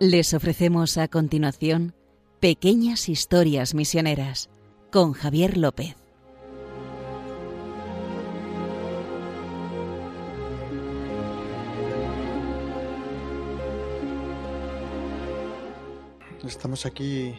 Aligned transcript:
Les 0.00 0.32
ofrecemos 0.32 0.96
a 0.96 1.08
continuación 1.08 1.92
Pequeñas 2.38 3.08
Historias 3.08 3.74
Misioneras 3.74 4.48
con 4.92 5.12
Javier 5.12 5.56
López. 5.56 5.96
Estamos 16.46 16.86
aquí 16.86 17.34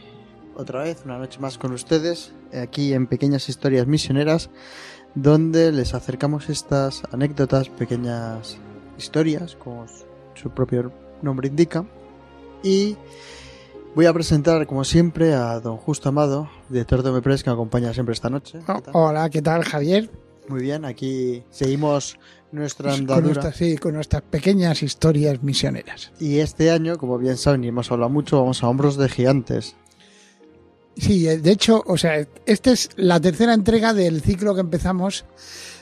otra 0.57 0.83
vez, 0.83 1.03
una 1.05 1.17
noche 1.17 1.39
más 1.39 1.57
con 1.57 1.71
ustedes, 1.71 2.33
aquí 2.51 2.91
en 2.91 3.07
Pequeñas 3.07 3.47
Historias 3.47 3.87
Misioneras, 3.87 4.49
donde 5.15 5.71
les 5.71 5.93
acercamos 5.93 6.49
estas 6.49 7.03
anécdotas, 7.13 7.69
pequeñas 7.69 8.57
historias, 8.97 9.55
como 9.55 9.85
su 10.35 10.49
propio 10.49 10.91
nombre 11.21 11.47
indica, 11.47 11.85
y 12.63 12.97
voy 13.95 14.05
a 14.05 14.13
presentar, 14.13 14.65
como 14.67 14.83
siempre, 14.83 15.33
a 15.33 15.59
don 15.59 15.77
Justo 15.77 16.09
Amado, 16.09 16.49
director 16.69 17.03
de 17.03 17.09
Omepres, 17.09 17.43
que 17.43 17.49
me 17.49 17.53
acompaña 17.53 17.93
siempre 17.93 18.13
esta 18.13 18.29
noche. 18.29 18.59
Oh, 18.67 19.07
hola, 19.07 19.29
¿qué 19.29 19.41
tal, 19.41 19.63
Javier? 19.63 20.09
Muy 20.47 20.61
bien, 20.61 20.83
aquí 20.83 21.43
seguimos 21.51 22.17
nuestra 22.51 22.93
andadura. 22.93 23.15
Con 23.15 23.23
nuestras, 23.25 23.55
sí, 23.55 23.77
con 23.77 23.93
nuestras 23.93 24.23
pequeñas 24.23 24.81
historias 24.81 25.43
misioneras. 25.43 26.11
Y 26.19 26.39
este 26.39 26.71
año, 26.71 26.97
como 26.97 27.17
bien 27.17 27.37
saben 27.37 27.63
y 27.63 27.67
hemos 27.67 27.91
hablado 27.91 28.09
mucho, 28.09 28.39
vamos 28.39 28.63
a 28.63 28.67
hombros 28.67 28.97
de 28.97 29.09
gigantes. 29.09 29.75
Sí, 30.97 31.27
eh, 31.27 31.37
de 31.37 31.51
hecho, 31.51 31.83
o 31.85 31.97
sea, 31.97 32.27
esta 32.45 32.71
es 32.71 32.89
la 32.95 33.19
tercera 33.19 33.53
entrega 33.53 33.93
del 33.93 34.21
ciclo 34.21 34.55
que 34.55 34.61
empezamos 34.61 35.25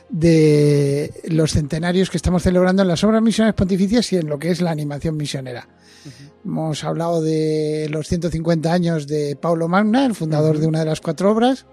de 0.10 1.14
los 1.28 1.52
centenarios 1.52 2.10
que 2.10 2.18
estamos 2.18 2.44
celebrando 2.44 2.82
en 2.82 2.88
las 2.88 3.04
obras 3.04 3.22
misiones 3.22 3.54
pontificias 3.54 4.12
y 4.14 4.18
en 4.18 4.28
lo 4.28 4.40
que 4.40 4.52
es 4.52 4.62
la 4.62 4.72
animación 4.72 5.18
misionera. 5.18 5.68
Hemos 6.46 6.84
hablado 6.84 7.22
de 7.22 7.88
los 7.90 8.08
150 8.08 8.72
años 8.72 9.08
de 9.08 9.36
Paulo 9.36 9.68
Magna, 9.68 10.06
el 10.06 10.16
fundador 10.16 10.60
de 10.60 10.68
una 10.68 10.80
de 10.80 10.86
las 10.86 11.02
cuatro 11.02 11.32
obras. 11.32 11.66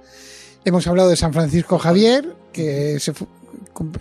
Hemos 0.65 0.87
hablado 0.87 1.09
de 1.09 1.17
San 1.17 1.33
Francisco 1.33 1.79
Javier, 1.79 2.35
que 2.53 2.99
se, 2.99 3.13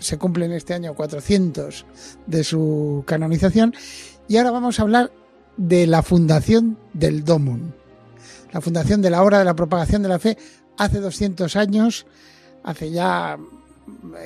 se 0.00 0.18
cumplen 0.18 0.52
este 0.52 0.74
año 0.74 0.94
400 0.94 1.86
de 2.26 2.42
su 2.44 3.04
canonización. 3.06 3.74
Y 4.26 4.38
ahora 4.38 4.50
vamos 4.50 4.80
a 4.80 4.82
hablar 4.82 5.12
de 5.56 5.86
la 5.86 6.02
fundación 6.02 6.78
del 6.92 7.24
Domun, 7.24 7.74
la 8.52 8.60
fundación 8.60 9.02
de 9.02 9.10
la 9.10 9.22
obra 9.22 9.38
de 9.38 9.44
la 9.44 9.54
propagación 9.54 10.02
de 10.02 10.08
la 10.08 10.18
fe 10.18 10.36
hace 10.76 11.00
200 11.00 11.54
años, 11.56 12.06
hace 12.62 12.90
ya, 12.90 13.38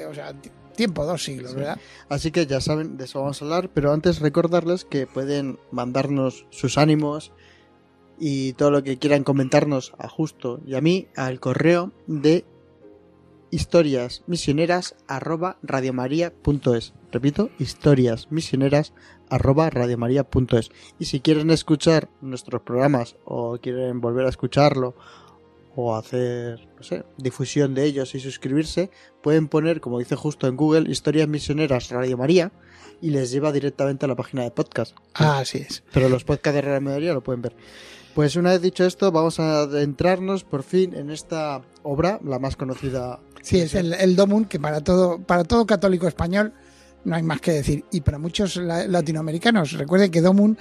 o 0.08 0.14
sea, 0.14 0.32
ti- 0.34 0.50
tiempo, 0.76 1.04
dos 1.04 1.24
siglos, 1.24 1.54
¿verdad? 1.54 1.78
Así 2.08 2.30
que 2.30 2.46
ya 2.46 2.60
saben, 2.60 2.96
de 2.96 3.04
eso 3.04 3.20
vamos 3.20 3.40
a 3.42 3.44
hablar, 3.44 3.70
pero 3.74 3.92
antes 3.92 4.20
recordarles 4.20 4.84
que 4.84 5.06
pueden 5.06 5.58
mandarnos 5.72 6.46
sus 6.50 6.78
ánimos 6.78 7.32
y 8.20 8.52
todo 8.54 8.70
lo 8.70 8.82
que 8.82 8.98
quieran 8.98 9.24
comentarnos 9.24 9.92
a 9.98 10.08
Justo 10.08 10.60
y 10.66 10.74
a 10.74 10.80
mí 10.80 11.08
al 11.16 11.40
correo 11.40 11.92
de 12.06 12.44
historiasmisioneras 13.50 14.94
arroba 15.06 15.56
radiomaria.es. 15.62 16.92
Repito, 17.10 17.50
historiasmisioneras 17.58 18.92
arroba 19.30 19.70
radiomaria.es. 19.70 20.70
Y 20.98 21.06
si 21.06 21.20
quieren 21.20 21.50
escuchar 21.50 22.08
nuestros 22.20 22.62
programas 22.62 23.16
o 23.24 23.58
quieren 23.58 24.00
volver 24.00 24.26
a 24.26 24.30
escucharlo 24.30 24.94
o 25.80 25.94
hacer, 25.94 26.58
no 26.76 26.82
sé, 26.82 27.04
difusión 27.18 27.72
de 27.72 27.84
ellos 27.84 28.12
y 28.16 28.18
suscribirse, 28.20 28.90
pueden 29.22 29.46
poner, 29.46 29.80
como 29.80 30.00
dice 30.00 30.16
justo 30.16 30.48
en 30.48 30.56
Google, 30.56 30.90
Historias 30.90 31.28
Misioneras 31.28 31.90
Radio 31.90 32.16
María 32.18 32.50
y 33.00 33.10
les 33.10 33.30
lleva 33.30 33.52
directamente 33.52 34.04
a 34.04 34.08
la 34.08 34.16
página 34.16 34.42
de 34.42 34.50
podcast. 34.50 34.96
Ah, 35.14 35.38
así 35.38 35.58
es. 35.58 35.84
Pero 35.92 36.08
los 36.08 36.24
podcasts 36.24 36.56
de 36.56 36.62
Radio 36.62 36.80
María 36.80 37.12
lo 37.14 37.22
pueden 37.22 37.42
ver. 37.42 37.54
Pues 38.12 38.34
una 38.34 38.50
vez 38.50 38.60
dicho 38.60 38.84
esto, 38.84 39.12
vamos 39.12 39.38
a 39.38 39.60
adentrarnos 39.60 40.42
por 40.42 40.64
fin 40.64 40.94
en 40.96 41.10
esta 41.10 41.62
obra, 41.84 42.18
la 42.24 42.40
más 42.40 42.56
conocida. 42.56 43.20
Sí, 43.42 43.60
es 43.60 43.76
el, 43.76 43.92
el 43.94 44.16
Domun 44.16 44.46
que 44.46 44.58
para 44.58 44.80
todo, 44.80 45.20
para 45.20 45.44
todo 45.44 45.64
católico 45.64 46.08
español 46.08 46.54
no 47.04 47.14
hay 47.14 47.22
más 47.22 47.40
que 47.40 47.52
decir. 47.52 47.84
Y 47.92 48.00
para 48.00 48.18
muchos 48.18 48.56
la- 48.56 48.88
latinoamericanos, 48.88 49.74
recuerden 49.74 50.10
que 50.10 50.22
Domun 50.22 50.58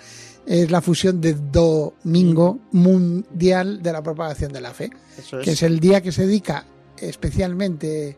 es 0.47 0.71
la 0.71 0.81
fusión 0.81 1.19
de 1.19 1.33
Domingo 1.33 2.59
Mundial 2.71 3.83
de 3.83 3.91
la 3.91 4.01
Propagación 4.01 4.53
de 4.53 4.61
la 4.61 4.73
Fe, 4.73 4.89
Eso 5.17 5.39
es. 5.39 5.45
que 5.45 5.51
es 5.51 5.61
el 5.61 5.79
día 5.79 6.01
que 6.01 6.11
se 6.13 6.25
dedica 6.25 6.65
especialmente 6.97 8.17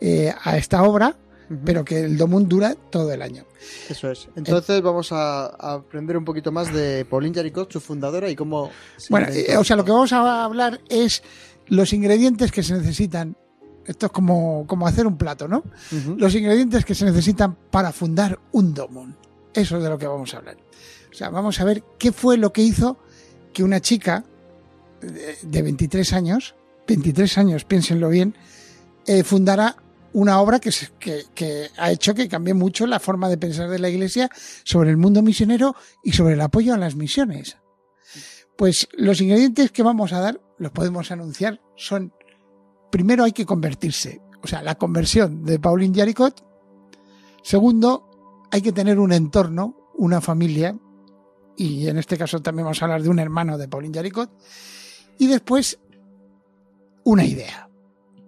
eh, 0.00 0.32
a 0.44 0.56
esta 0.58 0.82
obra, 0.82 1.16
pero 1.64 1.84
que 1.84 2.00
el 2.00 2.16
Domun 2.16 2.48
dura 2.48 2.74
todo 2.74 3.10
el 3.12 3.22
año. 3.22 3.44
Eso 3.88 4.10
es. 4.10 4.28
Entonces 4.36 4.82
vamos 4.82 5.10
a, 5.12 5.46
a 5.46 5.74
aprender 5.74 6.16
un 6.16 6.24
poquito 6.24 6.52
más 6.52 6.72
de 6.72 7.04
Pauline 7.06 7.34
Jaricot, 7.34 7.72
su 7.72 7.80
fundadora, 7.80 8.28
y 8.28 8.36
cómo... 8.36 8.70
se 8.96 9.08
Bueno, 9.10 9.28
eh, 9.30 9.56
o 9.56 9.64
sea, 9.64 9.76
lo 9.76 9.84
que 9.84 9.92
vamos 9.92 10.12
a 10.12 10.44
hablar 10.44 10.80
es 10.88 11.22
los 11.66 11.92
ingredientes 11.92 12.52
que 12.52 12.62
se 12.62 12.74
necesitan. 12.74 13.36
Esto 13.86 14.06
es 14.06 14.12
como, 14.12 14.66
como 14.66 14.86
hacer 14.86 15.06
un 15.06 15.16
plato, 15.18 15.46
¿no? 15.48 15.62
Los 16.16 16.34
ingredientes 16.34 16.84
que 16.84 16.94
se 16.94 17.04
necesitan 17.04 17.54
para 17.70 17.92
fundar 17.92 18.38
un 18.52 18.72
domun. 18.72 19.16
Eso 19.52 19.76
es 19.76 19.82
de 19.82 19.88
lo 19.90 19.98
que 19.98 20.06
vamos 20.06 20.32
a 20.34 20.38
hablar. 20.38 20.56
O 21.14 21.16
sea, 21.16 21.30
vamos 21.30 21.60
a 21.60 21.64
ver 21.64 21.84
qué 21.96 22.10
fue 22.10 22.36
lo 22.36 22.52
que 22.52 22.62
hizo 22.62 22.98
que 23.52 23.62
una 23.62 23.80
chica 23.80 24.24
de, 25.00 25.36
de 25.44 25.62
23 25.62 26.12
años, 26.12 26.56
23 26.88 27.38
años, 27.38 27.64
piénsenlo 27.64 28.08
bien, 28.08 28.34
eh, 29.06 29.22
fundara 29.22 29.76
una 30.12 30.40
obra 30.40 30.58
que, 30.58 30.70
que- 30.98 31.22
que 31.32 31.68
ha 31.76 31.92
hecho 31.92 32.14
que 32.14 32.28
cambie 32.28 32.52
mucho 32.52 32.84
la 32.88 32.98
forma 32.98 33.28
de 33.28 33.38
pensar 33.38 33.68
de 33.70 33.78
la 33.78 33.88
Iglesia 33.88 34.28
sobre 34.64 34.90
el 34.90 34.96
mundo 34.96 35.22
misionero 35.22 35.76
y 36.02 36.12
sobre 36.12 36.34
el 36.34 36.40
apoyo 36.40 36.74
a 36.74 36.78
las 36.78 36.96
misiones. 36.96 37.58
Pues 38.56 38.88
los 38.92 39.20
ingredientes 39.20 39.70
que 39.70 39.84
vamos 39.84 40.12
a 40.12 40.20
dar, 40.20 40.40
los 40.58 40.72
podemos 40.72 41.12
anunciar, 41.12 41.60
son, 41.76 42.12
primero 42.90 43.22
hay 43.22 43.32
que 43.32 43.46
convertirse, 43.46 44.20
o 44.42 44.48
sea, 44.48 44.62
la 44.64 44.74
conversión 44.74 45.44
de 45.44 45.60
Pauline 45.60 45.96
Jaricot. 45.96 46.44
Segundo, 47.44 48.46
hay 48.50 48.62
que 48.62 48.72
tener 48.72 48.98
un 48.98 49.12
entorno, 49.12 49.76
una 49.96 50.20
familia, 50.20 50.76
y 51.56 51.88
en 51.88 51.98
este 51.98 52.16
caso 52.18 52.40
también 52.40 52.64
vamos 52.64 52.80
a 52.82 52.86
hablar 52.86 53.02
de 53.02 53.08
un 53.08 53.18
hermano 53.18 53.56
de 53.58 53.68
Pauline 53.68 53.94
Jaricot. 53.94 54.30
Y 55.18 55.26
después, 55.26 55.78
una 57.04 57.24
idea. 57.24 57.68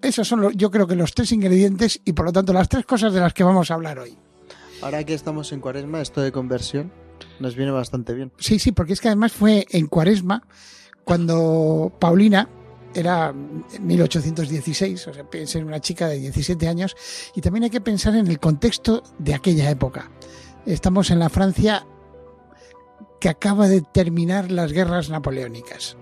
Esos 0.02 0.28
son, 0.28 0.40
los- 0.40 0.54
yo 0.56 0.70
creo 0.70 0.86
que 0.86 0.94
los 0.94 1.12
tres 1.14 1.32
ingredientes 1.32 2.00
y 2.04 2.12
por 2.12 2.26
lo 2.26 2.32
tanto 2.32 2.52
las 2.52 2.68
tres 2.68 2.84
cosas 2.84 3.12
de 3.12 3.20
las 3.20 3.32
que 3.34 3.42
vamos 3.44 3.70
a 3.70 3.74
hablar 3.74 3.98
hoy. 3.98 4.16
Ahora 4.82 5.02
que 5.04 5.14
estamos 5.14 5.52
en 5.52 5.60
cuaresma, 5.60 6.00
esto 6.02 6.20
de 6.20 6.30
conversión 6.32 6.92
nos 7.40 7.56
viene 7.56 7.72
bastante 7.72 8.12
bien. 8.12 8.30
Sí, 8.38 8.58
sí, 8.58 8.72
porque 8.72 8.92
es 8.92 9.00
que 9.00 9.08
además 9.08 9.32
fue 9.32 9.66
en 9.70 9.86
Cuaresma 9.86 10.46
cuando 11.04 11.90
Paulina 11.98 12.48
era 12.94 13.32
1816, 13.32 15.08
o 15.08 15.14
sea, 15.14 15.24
piensa 15.28 15.58
en 15.58 15.66
una 15.66 15.80
chica 15.80 16.08
de 16.08 16.18
17 16.18 16.68
años, 16.68 16.94
y 17.34 17.40
también 17.40 17.64
hay 17.64 17.70
que 17.70 17.80
pensar 17.80 18.14
en 18.16 18.26
el 18.26 18.38
contexto 18.38 19.02
de 19.18 19.34
aquella 19.34 19.70
época. 19.70 20.10
Estamos 20.66 21.10
en 21.10 21.18
la 21.18 21.28
Francia 21.28 21.86
que 23.20 23.28
acaba 23.28 23.68
de 23.68 23.82
terminar 23.82 24.50
las 24.50 24.72
guerras 24.72 25.08
napoleónicas. 25.08 25.96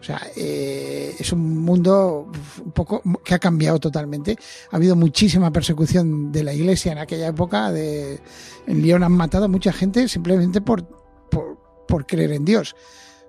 O 0.00 0.04
sea, 0.06 0.22
eh, 0.36 1.16
es 1.18 1.32
un 1.32 1.58
mundo 1.64 2.30
un 2.64 2.70
poco 2.70 3.02
que 3.24 3.34
ha 3.34 3.40
cambiado 3.40 3.80
totalmente. 3.80 4.38
Ha 4.70 4.76
habido 4.76 4.94
muchísima 4.94 5.50
persecución 5.50 6.30
de 6.30 6.44
la 6.44 6.54
iglesia 6.54 6.92
en 6.92 6.98
aquella 6.98 7.26
época. 7.26 7.72
De, 7.72 8.20
en 8.68 8.82
Lyon 8.82 9.02
han 9.02 9.12
matado 9.12 9.46
a 9.46 9.48
mucha 9.48 9.72
gente 9.72 10.06
simplemente 10.06 10.60
por, 10.60 10.86
por, 11.28 11.58
por 11.88 12.06
creer 12.06 12.32
en 12.32 12.44
Dios. 12.44 12.76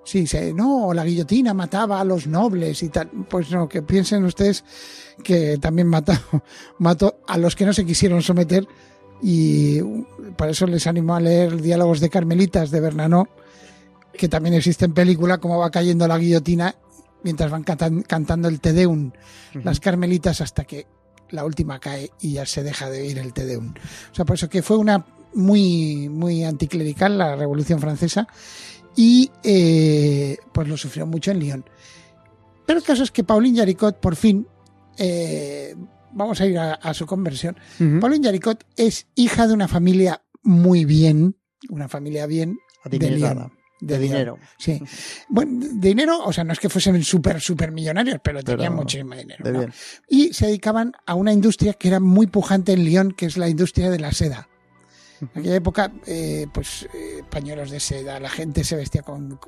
Sí, 0.04 0.28
se, 0.28 0.54
no, 0.54 0.94
la 0.94 1.04
guillotina 1.04 1.54
mataba 1.54 2.00
a 2.00 2.04
los 2.04 2.28
nobles 2.28 2.84
y 2.84 2.90
tal. 2.90 3.10
Pues 3.28 3.50
no, 3.50 3.68
que 3.68 3.82
piensen 3.82 4.24
ustedes 4.24 4.64
que 5.24 5.58
también 5.58 5.88
mató, 5.88 6.14
mató 6.78 7.20
a 7.28 7.38
los 7.38 7.56
que 7.56 7.66
no 7.66 7.74
se 7.74 7.86
quisieron 7.86 8.22
someter. 8.22 8.68
Y 9.22 9.82
para 10.38 10.52
eso 10.52 10.68
les 10.68 10.86
animo 10.88 11.16
a 11.16 11.20
leer 11.20 11.62
Diálogos 11.62 12.00
de 12.00 12.10
Carmelitas 12.10 12.70
de 12.72 12.80
Bernanó 12.82 13.28
que 14.18 14.28
también 14.28 14.56
existe 14.56 14.84
en 14.86 14.94
película, 14.94 15.38
cómo 15.38 15.60
va 15.60 15.70
cayendo 15.70 16.08
la 16.08 16.18
guillotina 16.18 16.74
mientras 17.24 17.52
van 17.52 17.64
cantan- 17.64 18.02
cantando 18.02 18.48
el 18.48 18.60
Te 18.60 18.74
Deum, 18.74 19.12
las 19.64 19.80
carmelitas, 19.80 20.42
hasta 20.42 20.64
que 20.64 20.88
la 21.30 21.46
última 21.46 21.80
cae 21.80 22.10
y 22.22 22.34
ya 22.34 22.46
se 22.48 22.64
deja 22.64 22.90
de 22.90 23.02
oír 23.02 23.20
el 23.20 23.32
Te 23.34 23.46
Deum. 23.46 23.74
O 24.12 24.16
sea, 24.16 24.26
por 24.26 24.36
eso 24.36 24.50
que 24.50 24.64
fue 24.64 24.78
una 24.78 25.06
muy, 25.36 26.10
muy 26.10 26.44
anticlerical 26.44 27.16
la 27.18 27.36
Revolución 27.36 27.80
Francesa 27.80 28.28
y 28.96 29.30
eh, 29.44 30.38
pues 30.52 30.68
lo 30.68 30.78
sufrió 30.78 31.06
mucho 31.06 31.30
en 31.30 31.40
Lyon. 31.40 31.66
Pero 32.66 32.80
el 32.80 32.86
caso 32.86 33.04
es 33.04 33.12
que 33.12 33.24
Pauline 33.24 33.60
Jaricot, 33.60 34.00
por 34.00 34.16
fin, 34.16 34.48
eh, 34.98 35.76
vamos 36.18 36.42
a 36.42 36.46
ir 36.46 36.58
a, 36.58 36.74
a 36.74 36.94
su 36.94 37.06
conversión. 37.06 37.56
Ujú. 37.80 38.00
Pauline 38.00 38.26
Jaricot 38.26 38.66
es 38.76 39.08
hija 39.16 39.48
de 39.48 39.54
una 39.54 39.68
familia 39.68 40.22
muy 40.44 40.84
bien, 40.86 41.36
una 41.70 41.88
familia 41.88 42.26
bien 42.26 42.58
de 42.86 42.98
Adinerada. 42.98 43.52
De 43.80 44.00
Lyon. 44.00 44.02
dinero. 44.10 44.40
Sí. 44.58 44.82
Bueno, 45.30 45.66
de 45.72 45.88
dinero, 45.90 46.24
o 46.24 46.34
sea, 46.34 46.44
no 46.44 46.52
es 46.54 46.60
que 46.60 46.68
fuesen 46.70 47.04
súper, 47.04 47.40
súper 47.42 47.72
millonarios, 47.72 48.20
pero 48.24 48.40
Pero 48.44 48.58
tenían 48.58 48.76
muchísimo 48.76 49.14
dinero. 49.16 49.44
De 49.44 49.52
¿no? 49.52 49.60
bien. 49.60 49.74
Y 50.10 50.34
se 50.34 50.48
dedicaban 50.48 50.94
a 51.06 51.14
una 51.16 51.32
industria 51.32 51.74
que 51.74 51.88
era 51.90 52.00
muy 52.00 52.26
pujante 52.28 52.74
en 52.74 52.84
Lyon, 52.84 53.12
que 53.12 53.28
es 53.28 53.38
la 53.38 53.48
industria 53.50 53.90
de 53.92 54.00
la 54.00 54.12
seda. 54.14 54.50
En 55.22 55.30
aquella 55.36 55.56
época, 55.56 55.92
eh, 56.06 56.48
pues 56.54 56.88
eh, 56.94 57.24
pañuelos 57.30 57.70
de 57.72 57.80
seda, 57.80 58.20
la 58.20 58.30
gente 58.30 58.64
se 58.64 58.76
vestía 58.76 59.02
con... 59.04 59.40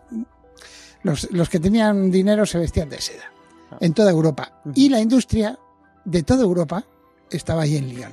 Los, 1.04 1.32
los 1.32 1.48
que 1.50 1.60
tenían 1.60 2.12
dinero 2.12 2.46
se 2.46 2.58
vestían 2.60 2.90
de 2.90 3.00
seda, 3.02 3.32
Ah. 3.72 3.78
en 3.82 3.94
toda 3.94 4.10
Europa. 4.12 4.62
Y 4.76 4.90
la 4.90 5.00
industria 5.00 5.58
de 6.06 6.24
toda 6.24 6.44
Europa 6.44 6.86
estaba 7.30 7.64
ahí 7.64 7.78
en 7.78 7.90
Lyon. 7.90 8.12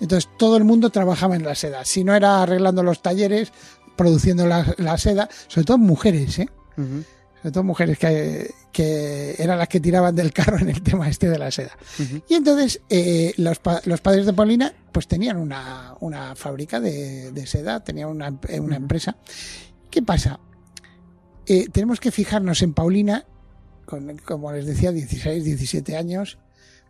Entonces 0.00 0.28
todo 0.38 0.56
el 0.56 0.64
mundo 0.64 0.90
trabajaba 0.90 1.36
en 1.36 1.44
la 1.44 1.54
seda. 1.54 1.84
Si 1.84 2.02
no 2.02 2.14
era 2.14 2.42
arreglando 2.42 2.82
los 2.82 3.00
talleres, 3.00 3.52
produciendo 3.96 4.46
la, 4.46 4.74
la 4.78 4.98
seda, 4.98 5.28
sobre 5.48 5.64
todo 5.64 5.78
mujeres, 5.78 6.38
¿eh? 6.40 6.48
Sobre 6.76 7.52
todo 7.52 7.64
mujeres 7.64 7.98
que, 7.98 8.52
que 8.72 9.34
eran 9.38 9.58
las 9.58 9.68
que 9.68 9.80
tiraban 9.80 10.14
del 10.14 10.32
carro 10.32 10.58
en 10.58 10.68
el 10.68 10.82
tema 10.82 11.08
este 11.08 11.28
de 11.28 11.38
la 11.38 11.50
seda. 11.50 11.76
Y 12.28 12.34
entonces 12.34 12.80
eh, 12.88 13.34
los, 13.36 13.60
los 13.84 14.00
padres 14.00 14.26
de 14.26 14.32
Paulina 14.32 14.72
pues 14.90 15.06
tenían 15.06 15.36
una, 15.36 15.94
una 16.00 16.34
fábrica 16.34 16.80
de, 16.80 17.32
de 17.32 17.46
seda, 17.46 17.80
tenían 17.84 18.08
una, 18.08 18.38
eh, 18.48 18.60
una 18.60 18.76
empresa. 18.76 19.16
¿Qué 19.90 20.02
pasa? 20.02 20.40
Eh, 21.46 21.68
tenemos 21.70 22.00
que 22.00 22.10
fijarnos 22.10 22.62
en 22.62 22.72
Paulina, 22.72 23.26
con, 23.84 24.16
como 24.18 24.52
les 24.52 24.66
decía, 24.66 24.92
16, 24.92 25.44
17 25.44 25.96
años, 25.96 26.38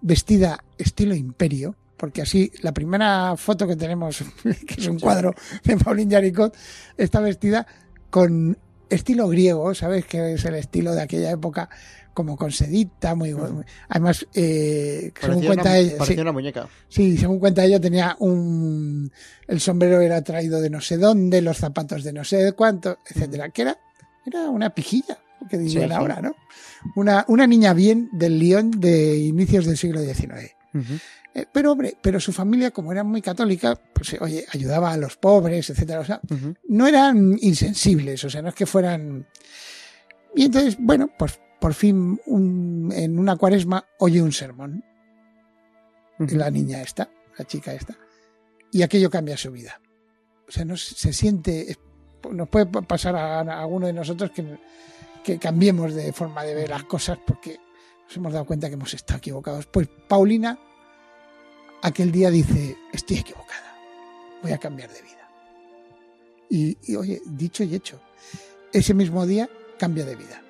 vestida 0.02 0.62
estilo 0.76 1.14
imperio, 1.14 1.74
porque 1.96 2.22
así 2.22 2.52
la 2.62 2.72
primera 2.72 3.36
foto 3.36 3.66
que 3.66 3.76
tenemos, 3.76 4.22
que 4.66 4.74
es 4.80 4.86
un 4.86 4.98
cuadro 4.98 5.34
de 5.64 5.76
Pauline 5.76 6.12
Jaricot, 6.14 6.54
está 6.96 7.20
vestida 7.20 7.66
con 8.10 8.58
estilo 8.90 9.28
griego, 9.28 9.74
¿sabes? 9.74 10.04
Que 10.04 10.34
es 10.34 10.44
el 10.44 10.56
estilo 10.56 10.94
de 10.94 11.02
aquella 11.02 11.30
época, 11.30 11.70
como 12.12 12.36
con 12.36 12.50
sedita, 12.52 13.14
muy... 13.14 13.32
Ujú. 13.32 13.64
Además, 13.88 14.26
eh, 14.34 15.12
según 15.18 15.46
cuenta 15.46 15.70
una, 15.70 15.78
ella... 15.78 16.04
sí. 16.04 16.18
una 16.18 16.32
muñeca. 16.32 16.68
Sí, 16.88 17.16
según 17.16 17.38
cuenta 17.38 17.64
ella, 17.64 17.80
tenía 17.80 18.16
un. 18.18 19.10
El 19.46 19.60
sombrero 19.60 20.00
era 20.00 20.22
traído 20.22 20.60
de 20.60 20.68
no 20.68 20.80
sé 20.80 20.98
dónde, 20.98 21.40
los 21.40 21.56
zapatos 21.56 22.04
de 22.04 22.12
no 22.12 22.24
sé 22.24 22.52
cuánto, 22.52 22.98
etcétera. 23.08 23.48
Que 23.50 23.62
era, 23.62 23.78
era 24.26 24.50
una 24.50 24.70
pijilla, 24.70 25.18
que 25.48 25.58
dirían 25.58 25.88
sí. 25.88 25.94
ahora, 25.94 26.20
¿no? 26.20 26.34
Una, 26.96 27.24
una 27.28 27.46
niña 27.46 27.72
bien 27.74 28.08
del 28.12 28.38
Lyon 28.38 28.70
de 28.72 29.16
inicios 29.16 29.66
del 29.66 29.76
siglo 29.76 30.00
XIX. 30.00 30.54
Eh, 31.34 31.46
pero, 31.50 31.72
hombre, 31.72 31.96
pero 32.02 32.20
su 32.20 32.32
familia, 32.32 32.70
como 32.72 32.92
era 32.92 33.04
muy 33.04 33.22
católica, 33.22 33.74
pues, 33.94 34.12
eh, 34.14 34.18
oye, 34.20 34.44
ayudaba 34.52 34.92
a 34.92 34.96
los 34.98 35.16
pobres, 35.16 35.70
etcétera. 35.70 36.00
O 36.00 36.04
sea, 36.04 36.20
no 36.68 36.86
eran 36.86 37.36
insensibles, 37.40 38.22
o 38.24 38.30
sea, 38.30 38.42
no 38.42 38.48
es 38.50 38.54
que 38.54 38.66
fueran. 38.66 39.26
Y 40.34 40.44
entonces, 40.46 40.76
bueno, 40.78 41.10
pues 41.18 41.40
por 41.60 41.74
fin 41.74 42.20
un- 42.26 42.92
en 42.94 43.18
una 43.18 43.36
cuaresma 43.36 43.84
oye 44.00 44.20
un 44.20 44.32
sermón 44.32 44.84
Ujú. 46.18 46.36
la 46.36 46.50
niña 46.50 46.82
esta, 46.82 47.08
la 47.38 47.44
chica 47.44 47.72
esta, 47.72 47.96
y 48.70 48.82
aquello 48.82 49.08
cambia 49.10 49.36
su 49.36 49.50
vida. 49.52 49.80
O 50.48 50.50
sea, 50.50 50.64
no 50.64 50.76
se 50.76 50.94
se 50.94 51.12
siente, 51.12 51.76
nos 52.30 52.48
puede 52.48 52.66
pasar 52.66 53.16
a, 53.16 53.40
a 53.40 53.60
alguno 53.62 53.86
de 53.86 53.92
nosotros 53.92 54.30
que, 54.32 54.42
que 55.24 55.38
cambiemos 55.38 55.94
de 55.94 56.12
forma 56.12 56.44
de 56.44 56.54
ver 56.54 56.70
las 56.70 56.84
cosas 56.84 57.18
porque 57.26 57.58
nos 58.06 58.16
hemos 58.16 58.32
dado 58.32 58.44
cuenta 58.44 58.68
que 58.68 58.74
hemos 58.74 58.92
estado 58.94 59.18
equivocados. 59.18 59.66
Pues 59.66 59.88
Paulina 60.08 60.58
aquel 61.82 62.12
día 62.12 62.30
dice, 62.30 62.76
estoy 62.92 63.18
equivocada, 63.18 63.76
voy 64.42 64.52
a 64.52 64.58
cambiar 64.58 64.90
de 64.90 65.02
vida. 65.02 65.28
Y, 66.48 66.96
oye, 66.96 67.20
dicho 67.26 67.64
y 67.64 67.74
hecho, 67.74 68.00
ese 68.72 68.94
mismo 68.94 69.26
día 69.26 69.48
cambia 69.78 70.04
de 70.04 70.16
vida. 70.16 70.42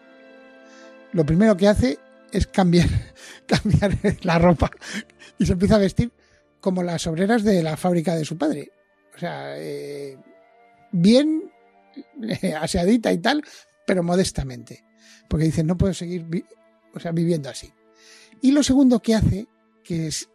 Lo 1.13 1.25
primero 1.25 1.57
que 1.57 1.69
hace 1.69 1.99
es 2.33 2.47
cambiar, 2.47 2.89
cambiar 3.47 3.99
la 4.23 4.39
ropa 4.39 4.71
y 5.39 5.47
se 5.47 5.53
empieza 5.53 5.77
a 5.77 5.79
vestir 5.79 6.13
como 6.61 6.83
las 6.83 7.07
obreras 7.07 7.43
de 7.43 7.63
la 7.63 7.77
fábrica 7.77 8.15
de 8.15 8.25
su 8.25 8.37
padre. 8.37 8.73
O 9.15 9.19
sea, 9.19 9.55
eh, 9.59 10.17
bien 10.91 11.51
aseadita 12.61 13.13
y 13.13 13.19
tal, 13.19 13.45
pero 13.87 14.02
modestamente. 14.02 14.84
Porque 15.29 15.46
dice, 15.46 15.64
no 15.64 15.76
puedo 15.76 15.94
seguir 15.94 16.26
o 16.94 17.00
sea, 17.00 17.12
viviendo 17.12 17.49
así. 17.49 17.73
Y 18.40 18.52
lo 18.52 18.62
segundo 18.62 19.00
que 19.00 19.14
hace, 19.14 19.46
que 19.84 20.08
es, 20.08 20.29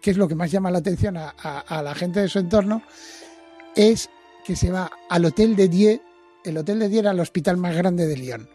que 0.00 0.10
es 0.10 0.16
lo 0.16 0.28
que 0.28 0.34
más 0.34 0.50
llama 0.50 0.70
la 0.70 0.78
atención 0.78 1.16
a, 1.16 1.82
la 1.82 1.94
gente 1.94 2.20
de 2.20 2.28
su 2.28 2.38
entorno, 2.38 2.82
es 3.76 4.08
que 4.44 4.56
se 4.56 4.70
va 4.70 4.90
al 5.08 5.24
Hotel 5.24 5.56
de 5.56 5.68
Die. 5.68 6.02
El 6.44 6.58
Hotel 6.58 6.78
de 6.78 6.88
Die 6.88 6.98
era 6.98 7.10
el 7.10 7.20
hospital 7.20 7.56
más 7.56 7.76
grande 7.76 8.06
de 8.06 8.16
Lyon. 8.16 8.48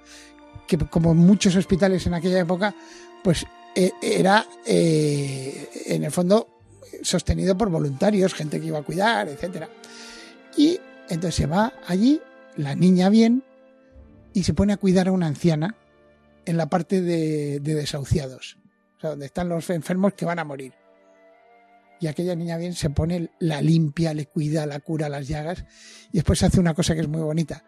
Que 0.68 0.78
como 0.78 1.14
muchos 1.14 1.56
hospitales 1.56 2.06
en 2.08 2.14
aquella 2.14 2.40
época, 2.40 2.76
pues 3.24 3.46
eh, 3.76 3.92
era 4.02 4.46
eh, 4.66 5.70
en 5.86 6.04
el 6.04 6.12
fondo 6.12 6.60
sostenido 7.02 7.58
por 7.58 7.70
voluntarios, 7.70 8.34
gente 8.34 8.60
que 8.60 8.68
iba 8.68 8.80
a 8.80 8.84
cuidar, 8.84 9.28
etcétera. 9.30 9.70
Y 10.58 10.80
entonces 11.10 11.36
se 11.36 11.46
va 11.46 11.74
allí, 11.88 12.22
la 12.58 12.76
niña 12.76 13.10
bien, 13.10 13.44
y 14.34 14.44
se 14.44 14.54
pone 14.54 14.74
a 14.74 14.78
cuidar 14.78 15.08
a 15.08 15.12
una 15.12 15.28
anciana 15.28 15.76
en 16.46 16.58
la 16.58 16.68
parte 16.70 17.02
de, 17.02 17.60
de 17.60 17.76
desahuciados, 17.76 18.58
o 18.98 19.02
sea, 19.02 19.10
donde 19.12 19.28
están 19.28 19.50
los 19.50 19.70
enfermos 19.70 20.14
que 20.14 20.26
van 20.26 20.40
a 20.40 20.44
morir. 20.44 20.74
Y 22.02 22.08
aquella 22.08 22.34
niña 22.36 22.58
bien 22.58 22.74
se 22.74 22.90
pone, 22.90 23.30
la 23.40 23.62
limpia, 23.62 24.14
le 24.14 24.26
cuida, 24.26 24.66
la 24.66 24.80
cura 24.80 25.10
las 25.10 25.28
llagas, 25.28 25.66
y 26.12 26.18
después 26.18 26.42
hace 26.44 26.60
una 26.60 26.74
cosa 26.74 26.96
que 26.96 27.02
es 27.02 27.08
muy 27.10 27.22
bonita, 27.22 27.64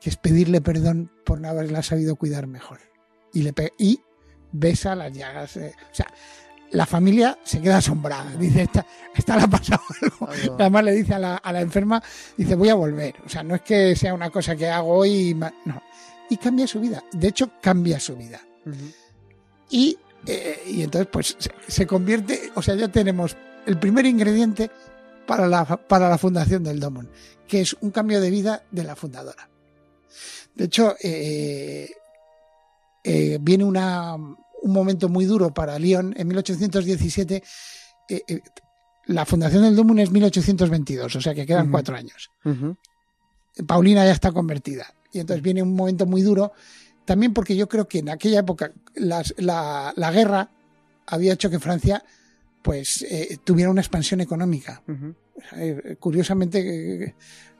que 0.00 0.10
es 0.10 0.16
pedirle 0.16 0.60
perdón 0.60 1.10
por 1.24 1.40
no 1.40 1.48
haberla 1.48 1.82
sabido 1.82 2.16
cuidar 2.16 2.46
mejor. 2.46 2.80
Y, 3.32 3.42
le 3.42 3.54
y 3.78 4.00
besa 4.52 4.94
las 4.94 5.12
llagas. 5.12 5.56
eh, 5.56 5.74
O 5.90 5.94
sea, 5.94 6.06
la 6.74 6.86
familia 6.86 7.38
se 7.44 7.60
queda 7.60 7.78
asombrada. 7.78 8.32
Dice, 8.36 8.62
esta, 8.62 8.84
esta 9.14 9.36
le 9.36 9.42
ha 9.44 9.46
pasado 9.46 9.82
algo. 10.02 10.28
Además 10.58 10.84
le 10.84 10.92
dice 10.92 11.14
a 11.14 11.18
la, 11.18 11.36
a 11.36 11.52
la 11.52 11.60
enferma, 11.60 12.02
dice, 12.36 12.54
voy 12.56 12.68
a 12.68 12.74
volver. 12.74 13.14
O 13.24 13.28
sea, 13.28 13.42
no 13.42 13.54
es 13.54 13.62
que 13.62 13.94
sea 13.96 14.12
una 14.12 14.30
cosa 14.30 14.56
que 14.56 14.68
hago 14.68 14.92
hoy, 14.92 15.30
y 15.30 15.34
no. 15.34 15.82
Y 16.28 16.36
cambia 16.36 16.66
su 16.66 16.80
vida. 16.80 17.02
De 17.12 17.28
hecho, 17.28 17.50
cambia 17.60 18.00
su 18.00 18.16
vida. 18.16 18.40
Y, 19.70 19.96
eh, 20.26 20.62
y 20.66 20.82
entonces, 20.82 21.08
pues, 21.12 21.36
se, 21.38 21.50
se 21.66 21.86
convierte, 21.86 22.50
o 22.54 22.62
sea, 22.62 22.74
ya 22.74 22.88
tenemos 22.88 23.36
el 23.66 23.78
primer 23.78 24.04
ingrediente 24.06 24.70
para 25.26 25.46
la, 25.46 25.64
para 25.64 26.08
la 26.08 26.18
fundación 26.18 26.64
del 26.64 26.80
Domon, 26.80 27.08
que 27.46 27.60
es 27.60 27.76
un 27.80 27.90
cambio 27.90 28.20
de 28.20 28.30
vida 28.30 28.64
de 28.70 28.84
la 28.84 28.96
fundadora. 28.96 29.48
De 30.54 30.64
hecho, 30.64 30.94
eh, 31.02 31.90
eh, 33.02 33.38
viene 33.40 33.64
una, 33.64 34.16
un 34.64 34.72
momento 34.72 35.08
muy 35.08 35.24
duro 35.26 35.52
para 35.52 35.78
Lyon. 35.78 36.14
En 36.16 36.26
1817, 36.28 37.42
eh, 38.08 38.22
eh, 38.26 38.40
la 39.06 39.24
fundación 39.26 39.62
del 39.62 39.76
Domon 39.76 39.98
es 39.98 40.10
1822, 40.10 41.14
o 41.16 41.20
sea 41.20 41.34
que 41.34 41.44
quedan 41.46 41.70
cuatro 41.70 41.94
años. 41.96 42.30
Paulina 43.66 44.04
ya 44.04 44.12
está 44.12 44.32
convertida. 44.32 44.86
Y 45.12 45.20
entonces 45.20 45.42
viene 45.42 45.62
un 45.62 45.74
momento 45.76 46.06
muy 46.06 46.22
duro, 46.22 46.52
también 47.04 47.32
porque 47.34 47.54
yo 47.56 47.68
creo 47.68 47.86
que 47.86 47.98
en 47.98 48.08
aquella 48.08 48.40
época 48.40 48.72
las- 48.94 49.34
la, 49.36 49.92
la 49.96 50.10
guerra 50.10 50.48
había 51.06 51.34
hecho 51.34 51.50
que 51.50 51.60
Francia 51.60 52.02
pues 52.62 53.02
eh, 53.02 53.36
tuviera 53.44 53.70
una 53.70 53.82
expansión 53.82 54.20
económica. 54.22 54.82
Curiosamente, 56.00 57.14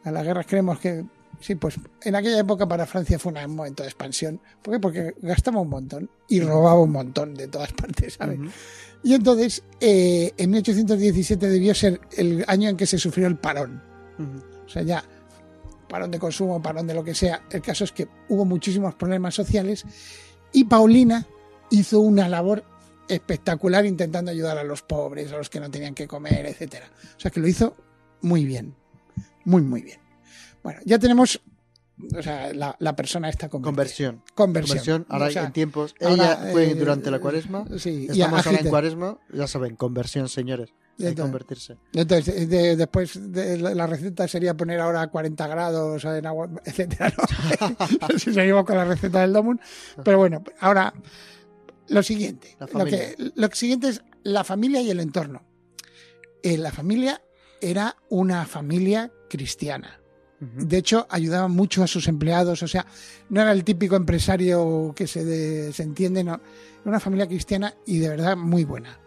a 0.04 0.10
las 0.10 0.24
guerras 0.24 0.46
creemos 0.46 0.78
que 0.78 1.04
sí, 1.40 1.54
pues 1.54 1.76
en 2.02 2.14
aquella 2.14 2.38
época 2.38 2.66
para 2.66 2.86
Francia 2.86 3.18
fue 3.18 3.32
un 3.32 3.56
momento 3.56 3.82
de 3.82 3.88
expansión. 3.88 4.40
¿Por 4.62 4.74
qué? 4.74 4.80
Porque 4.80 5.14
gastaba 5.22 5.60
un 5.60 5.68
montón 5.68 6.10
y 6.28 6.40
robaba 6.40 6.80
un 6.80 6.92
montón 6.92 7.34
de 7.34 7.48
todas 7.48 7.72
partes, 7.74 8.14
¿sabes? 8.14 8.38
Y 9.02 9.14
entonces, 9.14 9.62
eh, 9.80 10.32
en 10.36 10.50
1817 10.50 11.48
debió 11.48 11.74
ser 11.74 12.00
el 12.16 12.44
año 12.48 12.70
en 12.70 12.76
que 12.76 12.86
se 12.86 12.98
sufrió 12.98 13.26
el 13.26 13.36
parón. 13.36 13.82
O 14.64 14.68
sea, 14.68 14.82
ya 14.82 15.04
parón 15.88 16.10
de 16.10 16.18
consumo, 16.18 16.60
parón 16.60 16.86
de 16.86 16.94
lo 16.94 17.04
que 17.04 17.14
sea. 17.14 17.42
El 17.50 17.62
caso 17.62 17.84
es 17.84 17.92
que 17.92 18.08
hubo 18.28 18.44
muchísimos 18.44 18.94
problemas 18.94 19.34
sociales 19.34 19.84
y 20.52 20.64
Paulina 20.64 21.26
hizo 21.70 22.00
una 22.00 22.28
labor 22.28 22.64
espectacular 23.08 23.84
intentando 23.84 24.30
ayudar 24.30 24.58
a 24.58 24.64
los 24.64 24.82
pobres, 24.82 25.32
a 25.32 25.36
los 25.36 25.50
que 25.50 25.60
no 25.60 25.70
tenían 25.70 25.94
que 25.94 26.08
comer, 26.08 26.46
etcétera. 26.46 26.90
O 27.16 27.20
sea, 27.20 27.30
que 27.30 27.40
lo 27.40 27.46
hizo 27.46 27.76
muy 28.22 28.44
bien, 28.44 28.74
muy 29.44 29.62
muy 29.62 29.82
bien. 29.82 30.03
Bueno, 30.64 30.80
ya 30.84 30.98
tenemos, 30.98 31.40
o 32.18 32.22
sea, 32.22 32.52
la, 32.52 32.74
la 32.80 32.96
persona 32.96 33.28
esta 33.28 33.48
convertida. 33.48 33.70
Conversión. 33.70 34.22
Conversión. 34.34 35.04
Conversión. 35.04 35.06
Ahora 35.10 35.26
O 35.26 35.30
sea, 35.30 35.44
en 35.44 35.52
tiempos. 35.52 35.94
ahora, 36.00 36.14
Ella 36.14 36.48
fue 36.52 36.70
eh, 36.70 36.74
durante 36.74 37.10
la 37.12 37.20
cuaresma. 37.20 37.64
Sí, 37.78 38.08
Estamos 38.10 38.44
ahora 38.46 38.58
en 38.60 38.68
cuaresma. 38.68 39.18
Ya 39.32 39.46
saben, 39.46 39.76
conversión, 39.76 40.28
señores. 40.28 40.70
Hay 40.98 41.06
Entonces, 41.06 41.22
convertirse. 41.22 41.76
Entonces, 41.92 42.34
de- 42.34 42.46
de- 42.46 42.76
después 42.76 43.32
de 43.32 43.58
la, 43.58 43.86
receta 43.86 44.26
sería 44.28 44.56
poner 44.56 44.80
ahora 44.80 45.02
a 45.02 45.08
40 45.08 45.46
grados 45.48 46.04
en 46.04 46.24
agua, 46.26 46.48
etcétera. 46.64 47.12
¿no? 47.60 48.18
si 48.18 48.32
seguimos 48.32 48.64
con 48.64 48.76
la 48.76 48.84
receta 48.84 49.20
del 49.20 49.32
Domun. 49.32 49.60
Pero 50.04 50.18
bueno, 50.18 50.42
ahora 50.60 50.94
lo 51.88 52.02
siguiente. 52.02 52.56
Lo, 52.72 52.84
que, 52.86 53.16
lo 53.34 53.48
siguiente 53.48 53.88
es 53.88 54.02
la 54.22 54.44
familia 54.44 54.80
y 54.80 54.90
el 54.90 55.00
entorno. 55.00 55.42
Eh, 56.42 56.56
la 56.58 56.70
familia 56.72 57.20
era 57.60 57.96
una 58.08 58.46
familia 58.46 59.12
cristiana. 59.28 60.00
De 60.40 60.76
hecho, 60.76 61.06
ayudaba 61.08 61.48
mucho 61.48 61.82
a 61.82 61.86
sus 61.86 62.06
empleados. 62.08 62.62
O 62.62 62.68
sea, 62.68 62.84
no 63.30 63.40
era 63.40 63.52
el 63.52 63.64
típico 63.64 63.96
empresario 63.96 64.92
que 64.94 65.06
se, 65.06 65.24
de- 65.24 65.72
se 65.72 65.82
entiende, 65.82 66.22
no. 66.22 66.34
Era 66.34 66.42
una 66.84 67.00
familia 67.00 67.26
cristiana 67.26 67.72
y 67.86 67.98
de 67.98 68.08
verdad 68.10 68.36
muy 68.36 68.64
buena. 68.64 68.98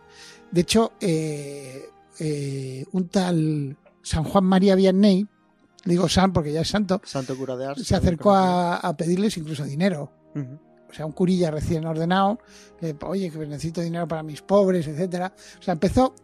De 0.52 0.62
hecho, 0.62 0.94
eh, 1.00 1.90
eh, 2.20 2.86
un 2.92 3.08
tal 3.10 3.78
San 4.02 4.24
Juan 4.24 4.46
María 4.46 4.74
Vianney, 4.76 5.28
digo 5.86 6.10
San 6.10 6.34
porque 6.34 6.52
ya 6.54 6.62
es 6.62 6.70
santo, 6.70 7.02
Santo 7.04 7.38
cura 7.38 7.56
de 7.56 7.66
Ars. 7.68 7.86
se 7.86 7.96
acercó 7.96 8.32
a, 8.34 8.78
a 8.78 8.96
pedirles 8.98 9.38
incluso 9.38 9.64
dinero. 9.64 10.12
O 10.90 10.94
sea, 10.94 11.06
un 11.06 11.12
curilla 11.12 11.52
recién 11.52 11.86
ordenado, 11.86 12.40
eh, 12.82 12.96
oye, 13.06 13.30
que 13.30 13.40
necesito 13.40 13.82
dinero 13.82 14.08
para 14.08 14.24
mis 14.24 14.42
pobres, 14.42 14.88
etcétera. 14.88 15.34
O 15.60 15.62
sea, 15.62 15.74
empezó, 15.74 16.16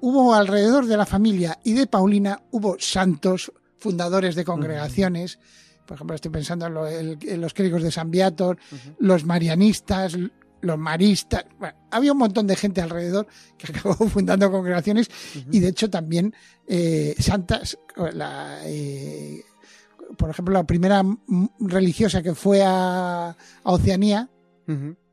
hubo 0.00 0.34
alrededor 0.34 0.86
de 0.86 0.96
la 0.96 1.06
familia 1.06 1.58
y 1.62 1.72
de 1.74 1.86
Paulina, 1.86 2.42
hubo 2.50 2.76
santos, 2.78 3.52
fundadores 3.80 4.34
de 4.34 4.44
congregaciones. 4.44 5.38
Por 5.86 5.96
ejemplo, 5.96 6.14
estoy 6.14 6.30
pensando 6.30 6.66
en, 6.66 6.74
lo- 6.74 6.86
el- 6.86 7.18
en 7.22 7.40
los 7.40 7.52
clérigos 7.54 7.82
de 7.82 7.90
San 7.90 8.10
Viator, 8.10 8.58
los 8.98 9.24
marianistas, 9.24 10.16
los 10.60 10.78
maristas. 10.78 11.46
Bueno, 11.58 11.74
había 11.90 12.12
un 12.12 12.18
montón 12.18 12.46
de 12.46 12.54
gente 12.54 12.80
alrededor 12.80 13.26
que 13.58 13.66
acabó 13.72 13.94
fundando 14.08 14.50
congregaciones 14.52 15.08
y 15.50 15.58
de 15.60 15.68
hecho 15.68 15.90
también 15.90 16.34
eh, 16.68 17.14
santas, 17.18 17.78
la, 18.12 18.60
eh, 18.64 19.42
por 20.16 20.30
ejemplo, 20.30 20.52
la 20.54 20.64
primera 20.64 21.02
religiosa 21.58 22.22
que 22.22 22.34
fue 22.34 22.62
a, 22.62 23.30
a 23.30 23.36
Oceanía, 23.64 24.28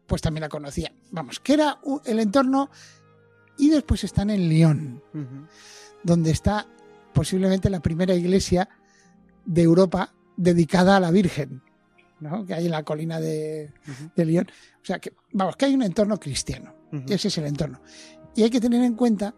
pues 0.06 0.22
también 0.22 0.42
la 0.42 0.50
conocía. 0.50 0.92
Vamos, 1.12 1.40
que 1.40 1.54
era 1.54 1.80
el 2.06 2.20
entorno. 2.20 2.70
Y 3.60 3.70
después 3.70 4.04
están 4.04 4.30
en 4.30 4.48
León, 4.50 5.02
donde 6.04 6.30
está 6.30 6.68
posiblemente 7.18 7.70
la 7.70 7.80
primera 7.82 8.14
iglesia 8.14 8.70
de 9.46 9.62
Europa 9.64 10.14
dedicada 10.36 10.98
a 10.98 11.00
la 11.00 11.12
Virgen, 11.12 11.62
¿no? 12.20 12.46
que 12.46 12.54
hay 12.54 12.66
en 12.66 12.72
la 12.72 12.84
colina 12.84 13.20
de, 13.20 13.72
de 14.16 14.26
León. 14.26 14.48
O 14.82 14.86
sea, 14.86 15.00
que, 15.00 15.14
vamos, 15.34 15.56
que 15.56 15.66
hay 15.66 15.74
un 15.76 15.84
entorno 15.84 16.20
cristiano. 16.20 16.74
Y 17.08 17.14
ese 17.14 17.28
es 17.28 17.38
el 17.38 17.46
entorno. 17.46 17.82
Y 18.36 18.44
hay 18.44 18.50
que 18.50 18.62
tener 18.62 18.82
en 18.84 18.94
cuenta 18.96 19.34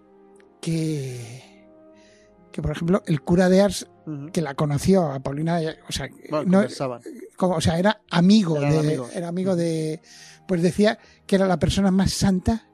que, 0.62 1.68
que 2.52 2.62
por 2.62 2.72
ejemplo, 2.72 3.02
el 3.08 3.22
cura 3.22 3.50
de 3.50 3.62
Ars, 3.62 3.88
que 4.34 4.42
la 4.42 4.56
conoció 4.56 5.12
a 5.12 5.20
Paulina, 5.20 5.60
o 5.88 5.92
sea, 5.92 6.08
Bueno, 6.30 6.46
no- 6.46 6.52
conversaban. 6.60 7.02
como, 7.38 7.56
o 7.56 7.62
sea, 7.62 7.78
era 7.80 8.02
amigo 8.12 8.60
de, 8.60 8.68
amigos. 8.80 9.16
era 9.16 9.28
amigo 9.28 9.56
de, 9.56 10.02
pues 10.48 10.62
decía 10.62 11.00
que 11.26 11.36
era 11.36 11.48
la 11.48 11.60
persona 11.60 11.92
más 11.92 12.12
santa 12.12 12.68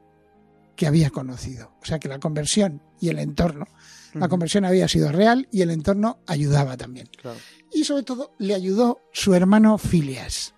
que 0.75 0.87
había 0.87 1.09
conocido. 1.09 1.71
O 1.81 1.85
sea, 1.85 1.99
que 1.99 2.07
la 2.09 2.19
conversión 2.19 2.81
y 2.99 3.09
el 3.09 3.19
entorno, 3.19 3.67
la 4.15 4.27
conversión 4.29 4.65
había 4.65 4.87
sido 4.87 5.11
real 5.11 5.47
y 5.51 5.61
el 5.61 5.71
entorno 5.71 6.19
ayudaba 6.25 6.77
también. 6.77 7.07
Claro. 7.21 7.37
Y 7.71 7.83
sobre 7.83 8.03
todo 8.03 8.33
le 8.39 8.53
ayudó 8.55 9.01
su 9.11 9.33
hermano 9.35 9.77
Filias. 9.77 10.53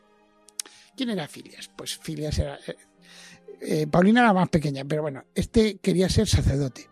¿Quién 0.96 1.10
era 1.10 1.28
Filias? 1.28 1.70
Pues 1.76 1.98
Filias 1.98 2.38
era... 2.40 2.60
eh, 2.68 2.76
eh, 3.62 3.88
Paulina 3.88 4.22
era 4.22 4.34
más 4.34 4.50
pequeña, 4.50 4.84
pero 4.86 5.02
bueno, 5.02 5.24
este 5.36 5.78
quería 5.78 6.10
ser 6.10 6.28
sacerdote. 6.28 6.90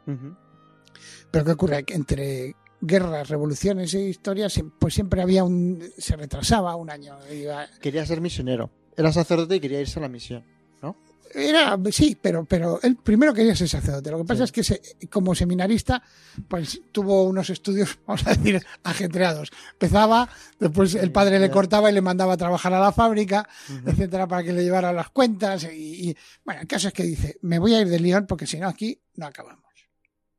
Pero 1.32 1.46
¿qué 1.46 1.52
ocurre? 1.52 1.84
Que 1.84 1.94
entre 1.94 2.56
guerras, 2.82 3.30
revoluciones 3.30 3.94
e 3.94 4.02
historias, 4.02 4.62
pues 4.80 4.94
siempre 4.94 5.22
había 5.22 5.44
un... 5.44 5.84
se 5.98 6.16
retrasaba 6.16 6.76
un 6.76 6.90
año. 6.90 7.18
iba- 7.32 7.68
Quería 7.82 8.06
ser 8.06 8.22
misionero. 8.22 8.70
Era 8.98 9.12
sacerdote 9.12 9.56
y 9.56 9.60
quería 9.60 9.82
irse 9.82 10.00
a 10.00 10.04
la 10.04 10.10
misión. 10.10 10.44
Era, 11.36 11.78
sí, 11.92 12.18
pero, 12.22 12.46
pero 12.46 12.80
él 12.82 12.96
primero 12.96 13.34
quería 13.34 13.56
ser 13.56 13.68
sacerdote. 13.68 14.10
Lo 14.12 14.20
que 14.20 14.24
pasa 14.24 14.40
Sí. 14.40 14.44
es 14.46 14.52
que 14.52 14.64
se- 14.64 14.82
como 15.10 15.36
seminarista, 15.36 16.02
pues 16.48 16.82
tuvo 16.92 17.24
unos 17.24 17.50
estudios, 17.50 17.98
vamos 18.08 18.26
a 18.26 18.34
decir, 18.36 18.66
ajetreados. 18.84 19.50
Empezaba, 19.74 20.30
después 20.60 20.96
el 20.96 21.12
padre 21.12 21.40
le 21.40 21.52
cortaba 21.52 21.92
y 21.92 21.94
le 21.94 22.02
mandaba 22.02 22.34
a 22.34 22.38
trabajar 22.38 22.74
a 22.74 22.80
la 22.80 22.92
fábrica, 22.92 23.48
Ujú. 23.70 23.90
etcétera, 23.90 24.28
para 24.28 24.44
que 24.44 24.54
le 24.54 24.64
llevara 24.64 24.94
las 24.94 25.10
cuentas. 25.10 25.66
Y, 25.66 26.10
y, 26.12 26.18
bueno, 26.46 26.62
el 26.62 26.68
caso 26.68 26.88
es 26.88 26.94
que 26.94 27.04
dice, 27.04 27.38
me 27.42 27.60
voy 27.60 27.74
a 27.76 27.82
ir 27.82 27.90
de 27.90 28.00
Lyon 28.00 28.26
porque 28.28 28.48
si 28.48 28.58
no 28.58 28.68
aquí 28.68 28.98
no 29.16 29.26
acabamos. 29.28 29.64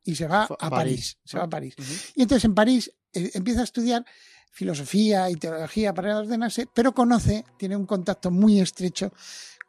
Y 0.03 0.15
se 0.15 0.25
va 0.27 0.43
a 0.45 0.47
París. 0.47 0.71
París, 0.71 1.17
Se 1.25 1.37
va 1.37 1.43
a 1.43 1.49
París. 1.49 1.75
Y 2.15 2.21
entonces 2.23 2.45
en 2.45 2.55
París 2.55 2.91
eh, 3.13 3.29
empieza 3.33 3.61
a 3.61 3.65
estudiar 3.65 4.05
filosofía 4.51 5.29
y 5.29 5.35
teología 5.35 5.93
para 5.93 6.17
ordenarse, 6.17 6.67
pero 6.73 6.93
conoce, 6.93 7.43
tiene 7.59 7.75
un 7.75 7.85
contacto 7.85 8.31
muy 8.31 8.59
estrecho 8.59 9.11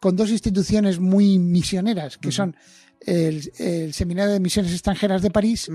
con 0.01 0.17
dos 0.17 0.31
instituciones 0.31 0.99
muy 1.01 1.39
misioneras, 1.39 2.19
que 2.19 2.33
son 2.33 2.57
el, 3.01 3.51
el 3.59 3.93
Seminario 3.95 4.33
de 4.33 4.41
Misiones 4.41 4.73
Extranjeras 4.73 5.23
de 5.23 5.31
París, 5.31 5.71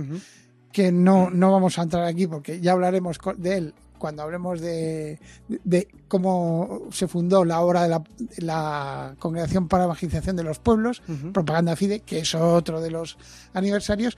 que 0.72 0.92
no, 0.92 1.30
no 1.30 1.52
vamos 1.52 1.78
a 1.78 1.84
entrar 1.84 2.06
aquí 2.06 2.28
porque 2.28 2.60
ya 2.60 2.72
hablaremos 2.72 3.18
de 3.38 3.58
él 3.58 3.74
cuando 3.98 4.24
hablemos 4.24 4.60
de, 4.60 5.18
de 5.48 5.88
cómo 6.10 6.88
se 6.92 7.08
fundó 7.08 7.46
la 7.46 7.62
obra 7.62 7.84
de 7.84 7.90
la, 7.90 8.04
la 8.38 9.16
Congregación 9.18 9.70
para 9.70 9.86
Evangelización 9.86 10.36
de 10.36 10.44
los 10.44 10.60
Pueblos. 10.60 11.02
Propaganda 11.32 11.76
Fide, 11.78 12.02
que 12.02 12.20
es 12.20 12.36
otro 12.36 12.82
de 12.82 12.92
los 12.92 13.18
aniversarios, 13.54 14.18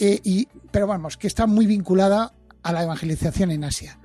eh, 0.00 0.18
y, 0.24 0.48
pero 0.72 0.88
vamos, 0.88 1.16
que 1.16 1.28
está 1.28 1.46
muy 1.46 1.66
vinculada 1.66 2.32
a 2.64 2.72
la 2.72 2.82
evangelización 2.82 3.52
en 3.52 3.62
Asia. 3.64 3.98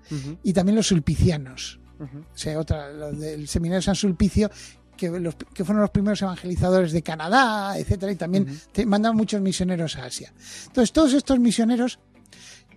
Y 0.43 0.53
también 0.53 0.75
los 0.75 0.87
sulpicianos, 0.87 1.79
Ujú. 1.99 2.19
o 2.19 2.37
sea, 2.37 2.59
otra, 2.59 2.89
del 3.11 3.47
seminario 3.47 3.79
de 3.79 3.83
San 3.83 3.95
Sulpicio, 3.95 4.51
que, 4.97 5.09
los, 5.09 5.35
que 5.35 5.63
fueron 5.63 5.81
los 5.81 5.91
primeros 5.91 6.21
evangelizadores 6.21 6.91
de 6.91 7.01
Canadá, 7.03 7.77
etcétera, 7.77 8.11
y 8.11 8.15
también 8.15 8.59
te 8.71 8.85
mandaban 8.85 9.15
muchos 9.15 9.39
misioneros 9.41 9.95
a 9.97 10.05
Asia. 10.05 10.33
Entonces, 10.65 10.91
todos 10.91 11.13
estos 11.13 11.39
misioneros 11.39 11.99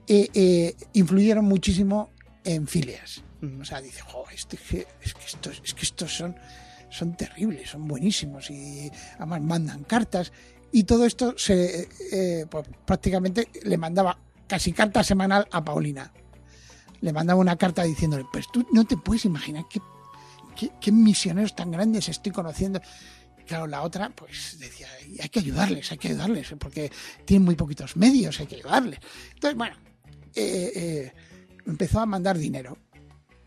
eh, 0.06 0.28
eh, 0.34 0.76
influyeron 0.92 1.44
muchísimo 1.44 2.10
en 2.44 2.66
Filias. 2.66 3.22
O 3.60 3.64
sea, 3.64 3.80
dice, 3.80 4.02
"Jo, 4.02 4.24
este- 4.32 4.56
es, 4.56 4.62
que, 4.62 4.86
es 5.02 5.14
que 5.14 5.24
estos, 5.24 5.62
es 5.64 5.74
que 5.74 5.82
estos 5.82 6.14
son, 6.14 6.36
son 6.90 7.16
terribles, 7.16 7.70
son 7.70 7.88
buenísimos 7.88 8.50
y 8.50 8.90
además 9.16 9.40
mandan 9.42 9.84
cartas. 9.84 10.32
Y 10.72 10.84
todo 10.84 11.06
esto 11.06 11.34
se 11.36 11.88
eh, 12.12 12.46
pues, 12.50 12.66
prácticamente 12.84 13.48
le 13.64 13.76
mandaba 13.78 14.18
casi 14.46 14.72
carta 14.72 15.02
semanal 15.02 15.48
a 15.50 15.64
Paulina. 15.64 16.12
Le 17.00 17.12
mandaba 17.12 17.40
una 17.40 17.56
carta 17.56 17.82
diciéndole, 17.82 18.24
pues 18.30 18.46
tú 18.52 18.66
no 18.72 18.84
te 18.84 18.96
puedes 18.96 19.24
imaginar 19.24 19.64
qué, 19.70 19.80
qué, 20.60 20.70
qué 20.80 20.92
misioneros 20.92 21.54
tan 21.56 21.70
grandes 21.70 22.08
estoy 22.08 22.32
conociendo. 22.32 22.80
Claro, 23.46 23.66
la 23.66 23.82
otra, 23.82 24.10
pues 24.10 24.56
decía, 24.60 24.86
hay 25.20 25.28
que 25.28 25.40
ayudarles, 25.40 25.90
hay 25.90 25.98
que 25.98 26.08
ayudarles, 26.08 26.54
porque 26.58 26.92
tienen 27.24 27.44
muy 27.44 27.56
poquitos 27.56 27.96
medios, 27.96 28.38
hay 28.38 28.46
que 28.46 28.56
ayudarles. 28.56 29.00
Entonces, 29.34 29.56
bueno, 29.56 29.76
eh, 30.36 30.72
eh, 30.76 31.12
empezó 31.66 32.00
a 32.00 32.06
mandar 32.06 32.38
dinero. 32.38 32.76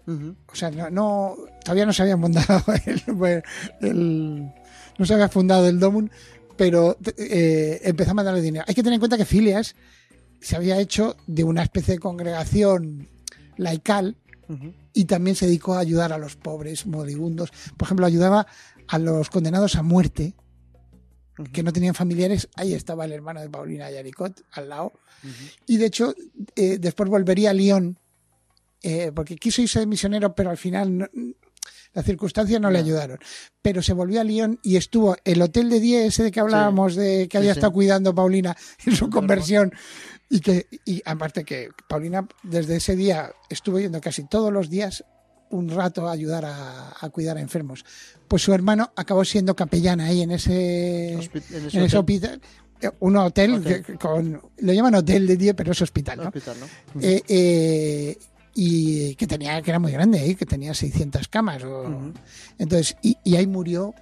O 0.06 0.56
sea, 0.56 0.70
no, 0.72 0.90
no- 0.90 1.36
todavía 1.64 1.86
no 1.86 1.94
se 1.94 2.02
había 2.02 2.18
fundado 2.18 2.62
el, 2.86 3.44
el- 3.82 4.52
no 4.98 5.06
se 5.06 5.14
había 5.14 5.30
fundado 5.30 5.68
el 5.70 5.80
Domun, 5.80 6.12
pero 6.58 6.98
eh, 7.18 7.80
empezó 7.84 8.12
a 8.12 8.16
mandarle 8.16 8.42
dinero. 8.42 8.66
Hay 8.68 8.76
que 8.76 8.84
tener 8.84 8.96
en 8.96 9.00
cuenta 9.00 9.18
que 9.18 9.26
Filias 9.26 9.76
se 10.42 10.58
había 10.58 10.78
hecho 10.80 11.16
de 11.28 11.46
una 11.46 11.64
especie 11.64 11.94
de 11.94 12.00
congregación 12.00 13.08
laical 13.56 14.18
Y 14.94 15.06
también 15.06 15.36
se 15.36 15.46
dedicó 15.46 15.74
a 15.76 15.80
ayudar 15.80 16.14
a 16.14 16.18
los 16.18 16.36
pobres 16.36 16.86
moribundos. 16.86 17.52
Por 17.78 17.86
ejemplo, 17.88 18.06
ayudaba 18.06 18.46
a 18.88 19.00
los 19.00 19.30
condenados 19.30 19.76
a 19.76 19.84
muerte 19.84 20.34
que 21.52 21.64
no 21.64 21.74
tenían 21.74 21.96
familiares. 21.96 22.48
Ahí 22.56 22.74
estaba 22.74 23.06
el 23.06 23.12
hermano 23.12 23.42
de 23.42 23.50
Paulina 23.50 23.90
Yaricot 23.90 24.44
al 24.52 24.70
lado. 24.70 24.94
Y 25.66 25.78
de 25.78 25.86
hecho, 25.88 26.14
eh, 26.56 26.78
después 26.80 27.10
volvería 27.10 27.50
a 27.52 27.54
Lyon, 27.54 27.98
eh, 28.82 29.12
porque 29.16 29.36
quiso 29.38 29.62
irse 29.62 29.80
de 29.80 29.88
misionero, 29.88 30.36
pero 30.36 30.50
al 30.50 30.58
final 30.58 30.98
no- 30.98 31.08
las 31.94 32.06
circunstancias 32.06 32.60
no 32.60 32.70
le 32.72 32.80
ayudaron. 32.80 33.20
Pero 33.62 33.82
se 33.82 33.94
volvió 33.94 34.20
a 34.20 34.24
Lyon 34.24 34.60
y 34.64 34.76
estuvo 34.78 35.16
el 35.24 35.42
hotel 35.42 35.70
de 35.70 35.80
10, 35.80 36.08
ese 36.08 36.24
de 36.24 36.32
que 36.32 36.40
hablábamos, 36.40 36.96
de 36.96 37.28
que 37.30 37.38
Sí, 37.38 37.38
había 37.38 37.54
sí. 37.54 37.60
estado 37.60 37.72
cuidando 37.74 38.14
Paulina 38.14 38.56
en 38.86 38.96
su 38.96 39.10
conversión. 39.10 39.72
Y 40.36 40.40
que, 40.40 40.68
y 40.86 41.02
aparte 41.06 41.44
que 41.44 41.70
Paulina 41.88 42.28
desde 42.42 42.78
ese 42.78 42.96
día 42.96 43.32
estuvo 43.50 43.80
yendo 43.80 44.02
casi 44.02 44.24
todos 44.24 44.52
los 44.52 44.70
días 44.70 45.04
un 45.52 45.70
rato 45.70 46.08
a 46.08 46.12
ayudar 46.12 46.44
a, 46.46 46.94
a 47.00 47.10
cuidar 47.12 47.38
a 47.38 47.42
enfermos. 47.42 47.86
Pues 48.28 48.42
su 48.42 48.52
hermano 48.54 48.92
acabó 48.96 49.24
siendo 49.24 49.56
capellán 49.56 50.00
ahí 50.02 50.24
en 50.24 50.32
ese, 50.32 51.14
en 51.14 51.20
en 51.20 51.68
ese 51.68 51.68
ese 51.68 51.98
hotel. 51.98 51.98
hospital. 52.00 52.42
eh, 52.82 52.90
Un 53.00 53.18
hotel, 53.18 53.54
Hotel. 53.54 53.84
que- 53.86 53.94
con, 53.98 54.42
lo 54.58 54.74
llaman 54.74 54.96
hotel 54.96 55.28
de 55.28 55.38
10, 55.38 55.54
pero 55.56 55.72
es 55.74 55.82
hospital, 55.84 56.18
¿no? 56.18 56.24
Hospital, 56.30 56.56
¿no? 56.60 57.02
Eh, 57.02 57.22
eh, 57.28 58.18
y 58.56 59.14
que 59.16 59.28
tenía 59.28 59.62
que 59.62 59.70
era 59.72 59.78
muy 59.80 59.92
grande 59.92 60.26
¿eh? 60.30 60.36
que 60.36 60.46
tenía 60.48 60.74
600 60.74 61.28
camas 61.28 61.64
o- 61.64 61.84
Ujú. 61.90 62.14
entonces 62.60 62.96
y, 63.04 63.18
y 63.24 63.36
ahí 63.36 63.46
murió 63.48 63.94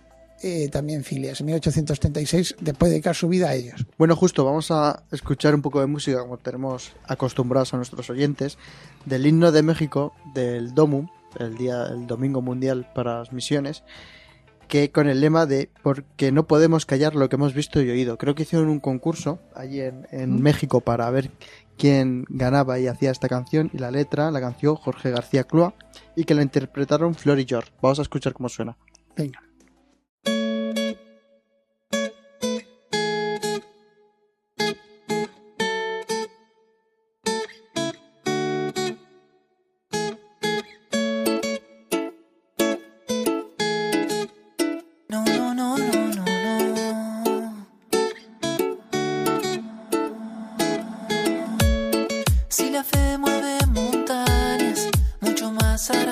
eh, 0.43 0.69
también 0.69 1.03
Filias 1.03 1.39
en 1.39 1.47
1836 1.47 2.55
después 2.59 2.89
de 2.89 2.95
dedicar 2.95 3.15
su 3.15 3.27
vida 3.27 3.49
a 3.49 3.55
ellos 3.55 3.85
Bueno, 3.97 4.15
justo, 4.15 4.43
vamos 4.45 4.71
a 4.71 5.03
escuchar 5.11 5.55
un 5.55 5.61
poco 5.61 5.79
de 5.79 5.87
música, 5.87 6.19
como 6.19 6.37
tenemos 6.37 6.93
acostumbrados 7.07 7.73
a 7.73 7.77
nuestros 7.77 8.09
oyentes, 8.09 8.57
del 9.05 9.25
himno 9.25 9.51
de 9.51 9.63
México, 9.63 10.13
del 10.33 10.73
DOMU, 10.73 11.09
el, 11.39 11.57
día, 11.57 11.85
el 11.91 12.07
Domingo 12.07 12.41
Mundial 12.41 12.89
para 12.93 13.19
las 13.19 13.33
Misiones, 13.33 13.83
que 14.67 14.91
con 14.91 15.09
el 15.09 15.19
lema 15.19 15.45
de 15.45 15.69
porque 15.83 16.31
no 16.31 16.47
podemos 16.47 16.85
callar 16.85 17.15
lo 17.15 17.27
que 17.27 17.35
hemos 17.35 17.53
visto 17.53 17.81
y 17.81 17.89
oído. 17.89 18.17
Creo 18.17 18.35
que 18.35 18.43
hicieron 18.43 18.69
un 18.69 18.79
concurso 18.79 19.39
allí 19.53 19.81
en, 19.81 20.07
en 20.11 20.37
Mm. 20.37 20.41
México 20.41 20.79
para 20.79 21.09
ver 21.09 21.29
quién 21.77 22.25
ganaba 22.29 22.79
y 22.79 22.87
hacía 22.87 23.11
esta 23.11 23.27
canción, 23.27 23.69
y 23.73 23.79
la 23.79 23.91
letra 23.91 24.31
la 24.31 24.39
canción 24.39 24.75
Jorge 24.75 25.11
García 25.11 25.43
Cloa, 25.43 25.73
y 26.15 26.23
que 26.23 26.35
la 26.35 26.41
interpretaron 26.41 27.15
Flor 27.15 27.39
y 27.39 27.45
George. 27.45 27.71
Vamos 27.81 27.99
a 27.99 28.03
escuchar 28.03 28.33
cómo 28.33 28.49
suena. 28.49 28.77
venga 29.15 29.50
Si 52.61 52.69
la 52.69 52.83
fe 52.83 53.17
mueve 53.17 53.57
montañas, 53.73 54.87
mucho 55.19 55.51
más 55.51 55.89
hará 55.89 56.10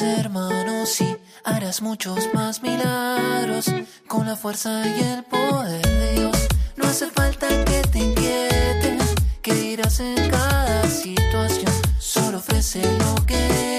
hermanos 0.00 1.00
y 1.00 1.16
harás 1.44 1.82
muchos 1.82 2.28
más 2.34 2.62
milagros 2.62 3.72
con 4.06 4.26
la 4.26 4.36
fuerza 4.36 4.82
y 4.86 5.00
el 5.00 5.24
poder 5.24 5.86
de 5.86 6.12
Dios. 6.12 6.48
No 6.76 6.86
hace 6.86 7.06
falta 7.06 7.48
que 7.64 7.82
te 7.90 7.98
inquieten, 7.98 8.98
que 9.42 9.54
dirás 9.54 10.00
en 10.00 10.30
cada 10.30 10.88
situación. 10.88 11.72
Solo 11.98 12.38
ofrece 12.38 12.82
lo 12.98 13.26
que 13.26 13.77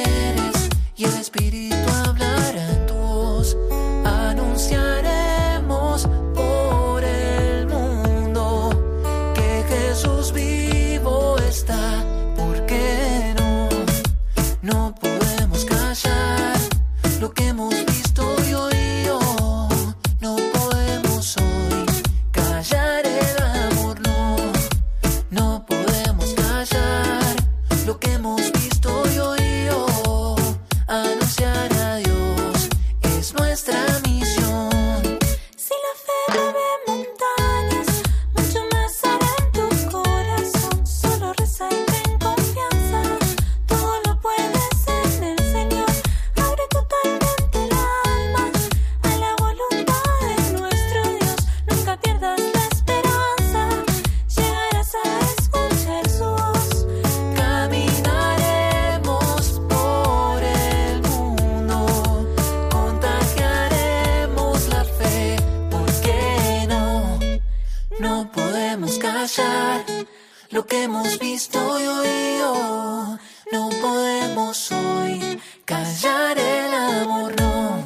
visto 71.19 71.60
y 71.79 71.86
oído, 71.86 73.19
no 73.51 73.69
podemos 73.82 74.71
hoy 74.71 75.41
callar 75.65 76.38
el 76.38 76.73
amor, 76.73 77.36
no, 77.39 77.86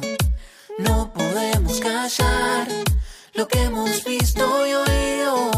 no 0.78 1.12
podemos 1.12 1.80
callar 1.80 2.68
lo 3.34 3.48
que 3.48 3.62
hemos 3.62 4.04
visto 4.04 4.66
y 4.66 4.74
oído, 4.74 5.50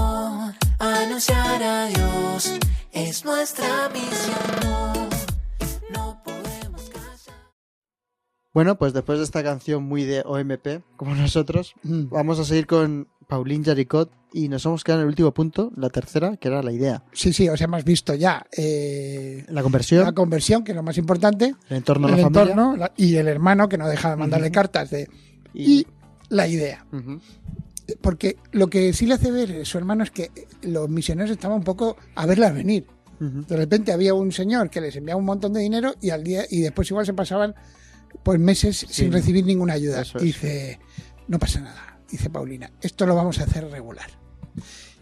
anunciar 0.79 1.63
a 1.63 1.87
Dios 1.87 2.53
es 2.93 3.25
nuestra 3.25 3.91
misión, 3.91 5.09
Bueno, 8.57 8.79
pues 8.79 8.95
después 8.95 9.19
de 9.19 9.25
esta 9.27 9.43
canción 9.45 9.83
muy 9.83 10.05
de 10.05 10.23
OMP, 10.25 10.81
como 10.97 11.15
nosotros, 11.15 11.75
Mm. 11.83 12.05
vamos 12.09 12.39
a 12.39 12.45
seguir 12.47 12.67
con 12.67 13.07
Pauline 13.29 13.63
Jaricot 13.63 14.11
y 14.33 14.49
nos 14.49 14.65
hemos 14.65 14.83
quedado 14.83 15.03
en 15.03 15.09
el 15.09 15.11
último 15.11 15.35
punto, 15.35 15.71
la 15.77 15.91
tercera, 15.91 16.39
que 16.39 16.49
era 16.49 16.63
la 16.63 16.73
idea. 16.73 17.03
Sí, 17.13 17.35
sí, 17.35 17.51
os 17.51 17.61
hemos 17.61 17.85
visto 17.85 18.15
ya 18.15 18.47
eh, 18.57 19.45
La 19.51 19.63
conversión, 19.63 20.05
la 20.05 20.13
conversión, 20.15 20.65
que 20.65 20.73
es 20.73 20.77
lo 20.77 20.83
más 20.83 20.97
importante, 20.97 21.55
el 21.69 21.77
entorno 21.77 22.07
de 22.09 22.15
el 22.15 22.21
la 22.23 22.31
familia. 22.31 22.77
la- 22.79 22.93
y 22.97 23.17
el 23.17 23.29
hermano 23.29 23.69
que 23.69 23.77
no 23.77 23.87
deja 23.89 24.09
de 24.09 24.17
mandarle 24.17 24.51
cartas 24.51 24.89
de 24.89 25.07
y- 25.53 25.81
y 25.81 25.87
la 26.31 26.49
idea. 26.49 26.87
Porque 28.01 28.39
lo 28.53 28.69
que 28.69 28.95
sí 28.95 29.05
le 29.05 29.15
hace 29.17 29.31
ver 29.33 29.67
su 29.67 29.77
hermano 29.77 30.03
es 30.03 30.11
que 30.11 30.31
los 30.63 30.89
misioneros 30.89 31.31
estaban 31.31 31.59
un 31.59 31.65
poco 31.65 31.99
a 32.15 32.25
verlas 32.25 32.55
venir. 32.55 32.87
De 33.21 33.55
repente 33.55 33.93
había 33.93 34.15
un 34.15 34.33
señor 34.33 34.71
que 34.71 34.81
les 34.81 34.97
enviaba 34.97 35.19
un 35.19 35.27
montón 35.27 35.53
de 35.53 35.61
dinero 35.61 35.95
y 36.01 36.09
al 36.09 36.25
día 36.25 36.45
y 36.49 36.63
después 36.63 36.91
igual 36.91 37.05
se 37.05 37.13
pasaban 37.13 37.55
pues 38.23 38.39
meses 38.39 38.87
sin 38.89 39.13
recibir 39.13 39.45
ninguna 39.45 39.75
ayuda. 39.75 40.03
es. 40.03 40.13
dice, 40.21 40.79
no 41.29 41.39
pasa 41.39 41.61
nada, 41.61 41.99
dice 42.11 42.31
Paulina, 42.31 42.71
esto 42.81 43.07
lo 43.07 43.15
vamos 43.15 43.39
a 43.41 43.45
hacer 43.45 43.69
regular. 43.71 44.11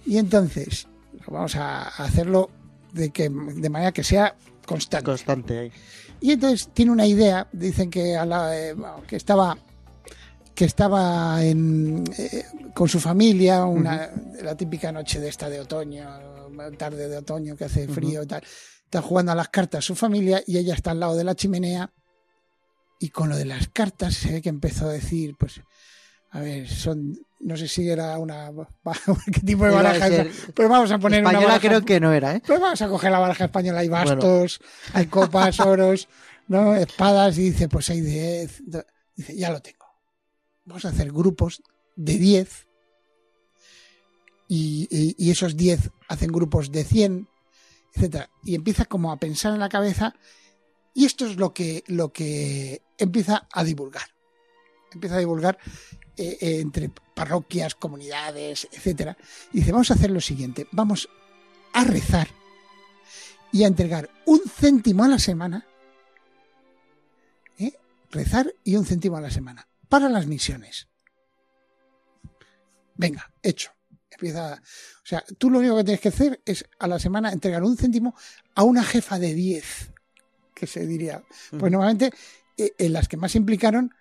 Y 0.07 0.19
entonces 0.19 0.89
vamos 1.27 1.57
a 1.57 1.83
hacerlo 1.89 2.51
de 2.93 3.11
que 3.11 3.29
de 3.29 3.71
manera 3.71 3.93
que 3.93 4.05
sea 4.05 4.37
constante. 4.67 5.05
Constante. 5.05 5.73
Y 6.21 6.33
entonces 6.33 6.71
tiene 6.73 6.93
una 6.93 7.07
idea, 7.07 7.49
dicen 7.53 7.91
que, 7.91 8.17
a 8.17 8.25
la- 8.25 8.59
eh, 8.59 8.75
que 9.07 9.17
estaba 9.17 9.59
que 10.55 10.67
estaba 10.67 11.45
en, 11.45 12.05
eh, 12.17 12.45
con 12.75 12.89
su 12.89 13.01
familia, 13.01 13.65
una, 13.65 14.09
la 14.41 14.57
típica 14.57 14.93
noche 14.93 15.19
de 15.19 15.29
esta 15.29 15.49
de 15.51 15.59
otoño, 15.59 16.07
tarde 16.79 17.09
de 17.09 17.17
otoño 17.17 17.57
que 17.57 17.65
hace 17.65 17.89
frío 17.89 18.23
y 18.23 18.27
tal. 18.29 18.45
Está 18.85 19.03
jugando 19.03 19.33
a 19.33 19.35
las 19.35 19.49
cartas 19.49 19.85
su 19.85 19.97
familia 19.97 20.45
y 20.47 20.57
ella 20.59 20.75
está 20.75 20.93
al 20.93 21.01
lado 21.01 21.17
de 21.17 21.25
la 21.25 21.35
chimenea 21.35 21.93
y 22.99 23.11
con 23.11 23.29
lo 23.29 23.37
de 23.37 23.45
las 23.45 23.69
cartas 23.69 24.15
se 24.15 24.33
ve 24.33 24.43
que 24.43 24.49
empezó 24.49 24.89
a 24.89 24.93
decir, 24.93 25.37
pues, 25.39 25.61
a 26.31 26.41
ver, 26.41 26.69
son, 26.69 27.17
no 27.41 27.57
sé 27.57 27.69
si 27.69 27.89
era 27.89 28.19
una, 28.19 28.51
qué 29.33 29.41
tipo 29.41 29.65
de 29.65 29.71
baraja, 29.73 30.09
ser 30.09 30.31
pero 30.55 30.69
vamos 30.69 30.91
a 30.91 30.99
poner 30.99 31.21
una 31.21 31.31
Española 31.31 31.55
baraja 31.55 31.69
creo 31.69 31.85
que 31.85 32.01
no 32.01 32.13
era, 32.13 32.35
¿eh? 32.35 32.43
pues 32.47 32.59
vamos 32.61 32.81
a 32.83 32.89
coger 32.89 33.11
la 33.13 33.19
baraja 33.21 33.45
española, 33.45 33.81
hay 33.81 33.89
bastos, 33.89 34.61
hay 34.93 35.07
copas, 35.07 35.61
oros, 35.61 36.09
¿no? 36.49 36.75
espadas, 36.75 37.39
y 37.39 37.51
dice, 37.51 37.69
pues 37.69 37.89
hay 37.91 38.01
10. 38.01 38.63
Dice, 39.17 39.37
ya 39.37 39.51
lo 39.51 39.61
tengo. 39.61 39.87
Vamos 40.65 40.85
a 40.85 40.89
hacer 40.89 41.13
grupos 41.13 41.63
de 41.95 42.19
10 42.19 42.67
y, 44.49 44.89
y- 44.91 45.15
y 45.19 45.31
esos 45.31 45.57
10 45.57 45.91
hacen 46.09 46.31
grupos 46.33 46.71
de 46.73 46.85
100, 46.85 47.29
etcétera. 47.95 48.29
Y 48.43 48.55
empieza 48.55 48.85
como 48.87 49.13
a 49.13 49.19
pensar 49.19 49.53
en 49.55 49.61
la 49.61 49.69
cabeza 49.69 50.15
y 50.95 51.05
esto 51.05 51.27
es 51.27 51.37
lo 51.37 51.53
que, 51.53 51.83
lo 51.89 52.13
que 52.13 52.83
empieza 52.97 53.49
a 53.53 53.65
divulgar. 53.65 54.09
Empieza 54.93 55.17
a 55.17 55.19
divulgar 55.19 55.59
eh, 56.17 56.39
eh, 56.41 56.61
entre 56.61 56.91
parroquias, 57.15 57.75
comunidades, 57.75 58.69
etcétera. 58.71 59.17
Y 59.53 59.59
dice, 59.59 59.73
vamos 59.73 59.91
a 59.91 59.95
hacer 59.95 60.13
lo 60.13 60.21
siguiente, 60.21 60.69
vamos 60.71 61.09
a 61.73 61.83
rezar 61.83 62.29
y 63.51 63.65
a 63.65 63.67
entregar 63.67 64.09
un 64.25 64.41
céntimo 64.49 65.03
a 65.03 65.09
la 65.09 65.19
semana, 65.19 65.67
¿eh? 67.59 67.73
rezar 68.11 68.55
y 68.63 68.77
un 68.77 68.87
céntimo 68.87 69.17
a 69.17 69.21
la 69.21 69.31
semana 69.31 69.67
para 69.89 70.09
las 70.09 70.27
misiones. 70.27 70.89
Venga, 72.97 73.33
hecho. 73.43 73.73
Empieza, 74.11 74.55
o 74.55 75.07
sea, 75.07 75.25
tú 75.39 75.51
lo 75.51 75.59
único 75.59 75.77
que 75.77 75.85
tienes 75.85 76.01
que 76.01 76.09
hacer 76.11 76.41
es 76.45 76.65
a 76.79 76.87
la 76.87 77.01
semana 77.01 77.33
entregar 77.33 77.65
un 77.65 77.77
céntimo 77.77 78.15
a 78.55 78.63
una 78.63 78.85
jefa 78.85 79.19
de 79.19 79.35
10, 79.35 79.93
que 80.55 80.67
se 80.67 80.87
diría. 80.87 81.23
Pues 81.59 81.71
normalmente 81.73 82.13
eh, 82.57 82.73
en 82.79 82.93
las 82.93 83.09
que 83.09 83.17
más 83.17 83.35
implicaron 83.35 83.93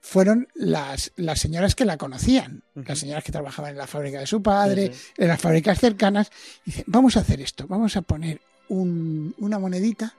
fueron 0.00 0.48
las, 0.54 1.12
las 1.16 1.38
señoras 1.40 1.74
que 1.74 1.84
la 1.84 1.96
conocían, 1.96 2.62
las 2.74 2.98
señoras 2.98 3.22
que 3.22 3.30
trabajaban 3.32 3.72
en 3.72 3.78
la 3.78 3.86
fábrica 3.86 4.18
de 4.20 4.26
su 4.26 4.42
padre, 4.42 4.92
en 5.16 5.28
las 5.28 5.40
fábricas 5.40 5.78
cercanas. 5.78 6.30
Dicen, 6.64 6.84
vamos 6.88 7.16
a 7.16 7.20
hacer 7.20 7.40
esto, 7.40 7.66
vamos 7.68 7.96
a 7.96 8.02
poner 8.02 8.40
un- 8.68 9.34
una 9.38 9.58
monedita 9.60 10.14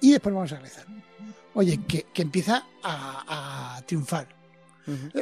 y 0.00 0.12
después 0.12 0.34
vamos 0.34 0.52
a 0.52 0.60
rezar. 0.60 0.86
Oye, 1.54 1.80
que, 1.88 2.06
que 2.12 2.22
empieza 2.22 2.66
a, 2.82 3.76
a 3.78 3.82
triunfar. 3.82 4.28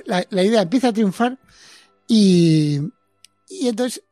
La, 0.07 0.27
la 0.31 0.43
idea 0.43 0.62
empieza 0.62 0.88
a 0.88 0.93
triunfar 0.93 1.38
y, 2.09 2.81
y 3.49 3.69
entonces 3.69 4.03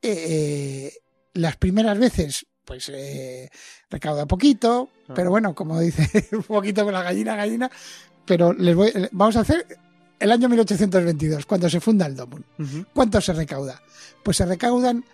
eh, 0.00 0.92
las 1.32 1.56
primeras 1.56 1.98
veces 1.98 2.46
pues 2.64 2.88
eh, 2.94 3.50
recauda 3.90 4.26
poquito, 4.26 4.88
Claro. 5.06 5.14
pero 5.14 5.30
bueno, 5.30 5.54
como 5.54 5.78
dice, 5.80 6.28
un 6.32 6.42
poquito 6.44 6.84
con 6.84 6.92
la 6.94 7.02
gallina, 7.02 7.36
gallina, 7.36 7.70
pero 8.24 8.52
les 8.52 8.74
voy, 8.74 8.92
vamos 9.12 9.36
a 9.36 9.40
hacer 9.40 9.66
el 10.18 10.32
año 10.32 10.48
1822, 10.48 11.44
cuando 11.46 11.68
se 11.68 11.80
funda 11.80 12.06
el 12.06 12.16
Domun. 12.16 12.44
¿Cuánto 12.94 13.20
se 13.20 13.32
recauda? 13.34 13.82
Pues 14.22 14.38
se 14.38 14.46
recaudan 14.46 15.04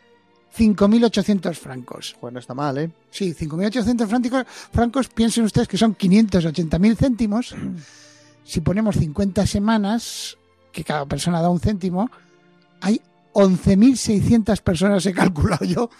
5.800 0.56 1.54
francos. 1.54 2.16
Bueno, 2.20 2.38
está 2.38 2.54
mal, 2.54 2.78
¿eh? 2.78 2.90
Sí, 3.10 3.34
5.800 3.34 4.06
francos, 4.06 4.46
francos, 4.72 5.08
piensen 5.08 5.44
ustedes 5.44 5.66
que 5.68 5.78
son 5.78 5.96
580.000 5.96 6.96
céntimos. 6.96 7.54
Si 8.44 8.60
ponemos 8.60 8.96
50 8.96 9.46
semanas, 9.46 10.36
que 10.72 10.84
cada 10.84 11.06
persona 11.06 11.40
da 11.42 11.50
un 11.50 11.60
céntimo, 11.60 12.10
hay 12.80 13.00
11.600 13.32 14.60
personas, 14.60 15.06
he 15.06 15.12
calculado 15.12 15.64
yo, 15.64 15.90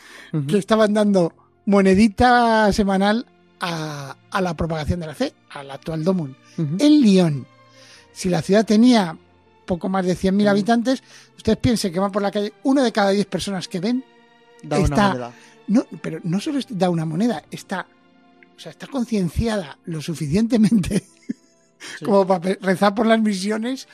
que 0.47 0.59
estaban 0.59 0.95
dando 0.95 1.33
monedita 1.71 2.73
semanal 2.73 3.25
a, 3.61 4.17
a 4.31 4.41
la 4.41 4.55
propagación 4.55 5.01
de 5.01 5.07
la 5.07 5.15
fe, 5.15 5.33
al 5.51 5.71
actual 5.71 6.05
Domun. 6.05 6.37
En 6.59 7.01
Lyon, 7.01 7.47
si 8.13 8.29
la 8.29 8.43
ciudad 8.43 8.67
tenía 8.67 9.17
poco 9.65 9.89
más 9.89 10.05
de 10.05 10.15
100.000 10.17 10.41
Ujú. 10.43 10.49
habitantes, 10.51 11.03
ustedes 11.37 11.59
piensen 11.59 11.93
que 11.93 12.01
van 12.01 12.13
por 12.13 12.21
la 12.23 12.31
calle, 12.31 12.53
uno 12.65 12.83
de 12.83 12.93
cada 12.93 13.11
10 13.11 13.27
personas 13.27 13.67
que 13.69 13.81
ven 13.81 14.05
Da 14.63 14.79
una 14.79 14.97
moneda. 15.09 15.33
no, 15.69 15.87
pero 16.03 16.21
no 16.25 16.39
solo 16.41 16.59
da 16.69 16.91
una 16.91 17.07
moneda, 17.07 17.43
está, 17.51 17.87
o 18.57 18.61
sea, 18.61 18.73
está 18.73 18.87
concienciada 18.89 19.79
lo 19.87 20.03
suficientemente 20.03 21.03
Sí. 21.99 22.05
como 22.05 22.27
para 22.27 22.57
rezar 22.61 22.95
por 22.95 23.07
las 23.07 23.21
misiones 23.23 23.89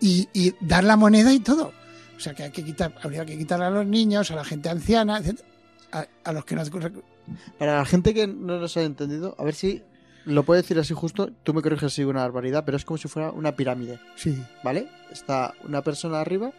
y, 0.00 0.26
y 0.32 0.54
dar 0.60 0.84
la 0.84 0.96
moneda 0.96 1.34
y 1.34 1.40
todo. 1.40 1.70
O 2.16 2.20
sea, 2.20 2.32
que 2.32 2.44
hay 2.44 2.50
que 2.50 2.64
quitar, 2.64 2.94
habría 3.02 3.26
que 3.26 3.36
quitarle 3.36 3.66
a 3.66 3.70
los 3.70 3.84
niños, 3.86 4.30
a 4.30 4.36
la 4.36 4.44
gente 4.44 4.70
anciana, 4.70 5.18
etc. 5.18 5.40
A, 5.92 6.06
a 6.24 6.32
los 6.32 6.46
que 6.46 6.54
no. 6.54 6.62
Para 7.58 7.78
la 7.78 7.84
gente 7.84 8.14
que 8.14 8.26
no 8.26 8.58
nos 8.60 8.76
ha 8.76 8.82
entendido, 8.82 9.34
a 9.38 9.44
ver 9.44 9.54
si 9.54 9.82
lo 10.24 10.42
puedo 10.44 10.60
decir 10.60 10.78
así 10.78 10.92
justo, 10.94 11.30
tú 11.42 11.54
me 11.54 11.62
corriges 11.62 11.92
si 11.92 12.04
una 12.04 12.20
barbaridad, 12.22 12.64
pero 12.64 12.76
es 12.76 12.84
como 12.84 12.98
si 12.98 13.08
fuera 13.08 13.30
una 13.30 13.54
pirámide, 13.56 13.98
Sí, 14.16 14.36
¿vale? 14.64 14.88
Está 15.12 15.54
una 15.64 15.82
persona 15.82 16.20
arriba. 16.20 16.52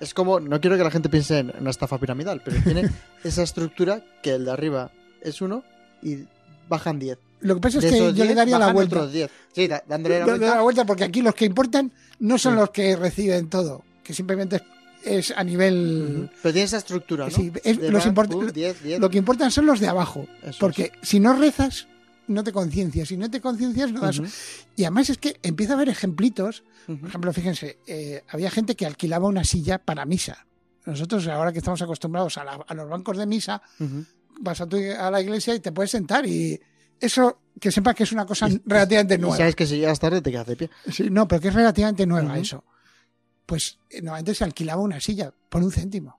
Es 0.00 0.12
como, 0.12 0.38
no 0.40 0.60
quiero 0.60 0.76
que 0.76 0.84
la 0.84 0.90
gente 0.90 1.08
piense 1.08 1.38
en 1.38 1.52
una 1.58 1.70
estafa 1.70 1.98
piramidal, 1.98 2.42
pero 2.44 2.60
tiene 2.62 2.90
esa 3.24 3.42
estructura 3.42 4.02
que 4.22 4.34
el 4.34 4.44
de 4.44 4.50
arriba 4.52 4.90
es 5.22 5.40
uno 5.40 5.64
y 6.02 6.24
bajan 6.68 6.98
10. 6.98 7.18
Lo 7.40 7.54
que 7.54 7.60
pasa 7.62 7.78
es 7.78 7.84
que 7.86 7.98
yo 7.98 8.06
le 8.10 8.12
10 8.24 8.34
daría 8.36 8.58
la 8.58 8.72
vuelta. 8.72 8.96
otros 8.96 9.12
10. 9.12 9.30
Sí, 9.52 9.68
dándole 9.86 10.18
la 10.20 10.26
Le 10.26 10.32
daría 10.32 10.38
vuelta. 10.38 10.54
la 10.56 10.62
vuelta 10.62 10.84
porque 10.84 11.04
aquí 11.04 11.22
los 11.22 11.34
que 11.34 11.46
importan 11.46 11.90
no 12.18 12.36
son 12.38 12.54
Sí. 12.54 12.58
los 12.60 12.70
que 12.70 12.96
reciben 12.96 13.48
todo, 13.48 13.82
que 14.02 14.12
simplemente 14.12 14.60
es, 15.04 15.32
a 15.36 15.42
nivel. 15.44 16.30
Pero 16.42 16.52
tiene 16.52 16.64
esa 16.66 16.78
estructura, 16.78 17.26
¿no? 17.26 17.30
Sí, 17.30 17.52
es- 17.64 17.78
De 17.80 17.90
los 17.90 18.04
van, 18.04 18.14
import- 18.14 18.28
pum, 18.30 18.46
10, 18.52 18.82
10. 18.82 19.00
Lo 19.00 19.10
que 19.10 19.18
importan 19.18 19.50
son 19.50 19.66
los 19.66 19.80
de 19.80 19.88
abajo. 19.88 20.26
Eso 20.42 20.58
Porque 20.60 20.92
si 21.02 21.20
no 21.20 21.34
rezas, 21.34 21.86
no 22.28 22.42
te 22.42 22.52
conciencias. 22.52 23.08
Si 23.08 23.16
no 23.16 23.30
te 23.30 23.40
conciencias, 23.40 23.92
no 23.92 24.00
das. 24.00 24.20
Y 24.74 24.82
además 24.84 25.10
es 25.10 25.18
que 25.18 25.38
empieza 25.42 25.72
a 25.74 25.76
haber 25.76 25.88
ejemplitos. 25.88 26.64
Por 26.86 27.08
ejemplo, 27.08 27.32
fíjense, 27.32 27.78
eh, 27.86 28.22
había 28.28 28.50
gente 28.50 28.74
que 28.76 28.86
alquilaba 28.86 29.26
una 29.28 29.44
silla 29.44 29.78
para 29.78 30.04
misa. 30.04 30.46
Nosotros, 30.84 31.26
ahora 31.28 31.52
que 31.52 31.58
estamos 31.58 31.82
acostumbrados 31.82 32.38
a, 32.38 32.44
la- 32.44 32.64
a 32.66 32.74
los 32.74 32.88
bancos 32.88 33.16
de 33.16 33.26
misa, 33.26 33.60
vas 34.40 34.60
a, 34.60 34.66
tu- 34.66 34.76
a 34.76 35.10
la 35.10 35.20
iglesia 35.20 35.54
y 35.54 35.60
te 35.60 35.72
puedes 35.72 35.90
sentar. 35.90 36.26
Y 36.26 36.60
eso, 37.00 37.38
que 37.60 37.70
sepas 37.72 37.94
que 37.94 38.04
es 38.04 38.12
una 38.12 38.24
cosa 38.26 38.48
Y- 38.48 38.60
relativamente 38.66 39.14
Y 39.14 39.18
nueva. 39.18 39.36
sabes 39.36 39.54
que 39.56 39.66
si 39.66 39.78
llegas 39.78 39.98
tarde 39.98 40.20
te 40.22 40.30
quedas 40.30 40.46
de 40.46 40.56
pie. 40.56 40.70
Sí, 40.90 41.08
no, 41.10 41.26
pero 41.26 41.40
que 41.40 41.48
es 41.48 41.54
relativamente 41.54 42.06
nueva 42.06 42.38
eso. 42.38 42.64
Pues 43.46 43.78
eh, 43.90 44.02
normalmente 44.02 44.34
se 44.34 44.44
alquilaba 44.44 44.82
una 44.82 45.00
silla 45.00 45.32
por 45.48 45.62
un 45.62 45.70
céntimo 45.72 46.18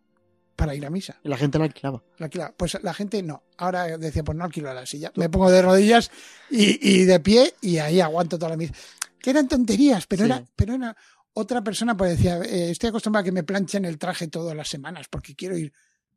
para 0.55 0.73
ir 0.73 0.85
a 0.85 0.89
misa. 0.89 1.19
Y 1.23 1.29
la 1.29 1.37
gente 1.37 1.59
la 1.59 1.65
alquilaba. 1.65 2.03
La 2.17 2.25
alquilaba. 2.25 2.53
Pues 2.57 2.77
la 2.81 2.93
gente 2.93 3.21
no. 3.21 3.43
Ahora 3.57 3.97
decía, 3.97 4.23
pues 4.23 4.37
no 4.37 4.43
alquilo 4.45 4.73
la 4.73 4.85
silla. 4.85 5.11
Me 5.15 5.29
pongo 5.29 5.51
de 5.51 5.61
rodillas 5.61 6.09
y, 6.49 6.79
y 7.01 7.03
de 7.05 7.19
pie 7.19 7.53
y 7.61 7.77
ahí 7.77 7.99
aguanto 8.01 8.37
toda 8.39 8.49
la 8.51 8.57
misa. 8.57 8.73
Que 9.19 9.29
eran 9.31 9.47
tonterías, 9.47 10.07
pero 10.07 10.23
Sí. 10.25 10.31
era, 10.31 10.43
pero 10.55 10.73
era 10.75 10.95
otra 11.33 11.61
persona 11.63 11.95
pues 11.95 12.17
decía, 12.17 12.37
eh, 12.39 12.71
estoy 12.71 12.89
acostumbrado 12.89 13.21
a 13.21 13.25
que 13.25 13.31
me 13.31 13.43
planchen 13.43 13.85
el 13.85 13.97
traje 13.99 14.27
todas 14.27 14.55
las 14.55 14.67
semanas 14.69 15.07
porque 15.09 15.35
quiero 15.35 15.57
ir. 15.57 15.71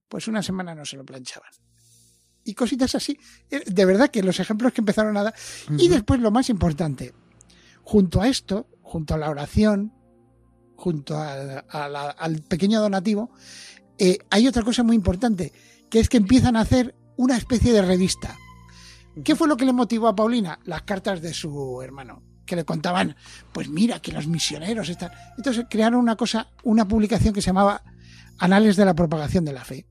Pues 0.09 0.27
una 0.29 0.43
semana 0.43 0.75
no 0.75 0.85
se 0.85 0.97
lo 0.97 1.05
planchaban. 1.05 1.51
Y 2.45 2.55
cositas 2.55 2.95
así. 2.95 3.19
Eh, 3.51 3.63
De 3.67 3.85
verdad 3.85 4.09
que 4.11 4.23
los 4.23 4.41
ejemplos 4.41 4.73
que 4.73 4.81
empezaron 4.81 5.17
a 5.19 5.25
dar. 5.25 5.35
Y 5.77 5.89
después 5.89 6.21
lo 6.21 6.31
más 6.31 6.49
importante, 6.49 7.13
junto 7.83 8.23
a 8.23 8.29
esto, 8.29 8.67
junto 8.83 9.15
a 9.15 9.19
la 9.19 9.29
oración, 9.29 9.93
junto 10.81 11.19
al, 11.19 12.43
pequeño 12.49 12.81
donativo, 12.81 13.31
eh, 13.99 14.19
hay 14.31 14.49
otra 14.49 14.63
cosa 14.63 14.83
muy 14.83 14.97
importante, 14.97 15.53
que 15.91 16.01
es 16.01 16.09
que 16.09 16.17
empiezan 16.17 16.57
a 16.57 16.61
hacer 16.61 16.95
una 17.19 17.37
especie 17.37 17.75
de 17.75 17.83
revista. 17.83 18.39
¿Qué 19.23 19.37
fue 19.37 19.47
lo 19.47 19.59
que 19.59 19.67
le 19.67 19.75
motivó 19.75 20.09
a 20.09 20.17
Paulina? 20.17 20.59
Las 20.65 20.83
cartas 20.83 21.21
de 21.21 21.35
su 21.35 21.83
hermano, 21.83 22.23
que 22.47 22.57
le 22.57 22.65
contaban, 22.65 23.15
pues 23.53 23.69
mira, 23.69 24.01
que 24.01 24.11
los 24.11 24.27
misioneros 24.27 24.89
están... 24.89 25.11
Entonces 25.37 25.67
crearon 25.69 26.01
una 26.01 26.17
cosa, 26.17 26.49
una 26.63 26.89
publicación 26.89 27.35
que 27.35 27.43
se 27.43 27.49
llamaba 27.49 27.83
Anales 28.39 28.77
de 28.77 28.87
la 28.87 28.95
Propagación 28.95 29.45
de 29.45 29.53
la 29.53 29.65
Fe. 29.65 29.85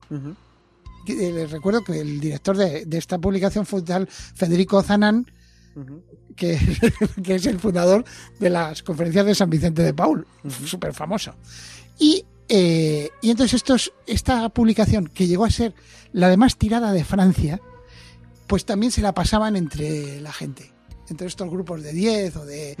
Eh, 1.06 1.32
Les 1.32 1.50
recuerdo 1.52 1.84
que 1.84 2.00
el 2.00 2.18
director 2.18 2.56
de, 2.56 2.84
de 2.84 2.98
esta 2.98 3.18
publicación 3.18 3.64
fue 3.64 3.82
tal 3.82 4.08
Federico 4.08 4.82
Zanán, 4.82 5.30
Que, 6.36 6.58
que 7.22 7.34
es 7.34 7.46
el 7.46 7.58
fundador 7.58 8.04
de 8.38 8.50
las 8.50 8.82
conferencias 8.82 9.26
de 9.26 9.34
San 9.34 9.50
Vicente 9.50 9.82
de 9.82 9.94
Paul, 9.94 10.26
súper 10.64 10.94
famoso. 10.94 11.34
Y, 11.98 12.24
eh, 12.48 13.10
y 13.20 13.30
entonces 13.30 13.54
estos, 13.54 13.92
esta 14.06 14.48
publicación, 14.48 15.06
que 15.06 15.26
llegó 15.26 15.44
a 15.44 15.50
ser 15.50 15.74
la 16.12 16.28
de 16.28 16.36
más 16.36 16.56
tirada 16.56 16.92
de 16.92 17.04
Francia, 17.04 17.60
pues 18.46 18.64
también 18.64 18.90
se 18.90 19.02
la 19.02 19.14
pasaban 19.14 19.54
entre 19.54 20.20
la 20.20 20.32
gente, 20.32 20.72
entre 21.08 21.28
estos 21.28 21.48
grupos 21.48 21.82
de 21.82 21.92
10 21.92 22.36
o 22.36 22.44
de... 22.44 22.76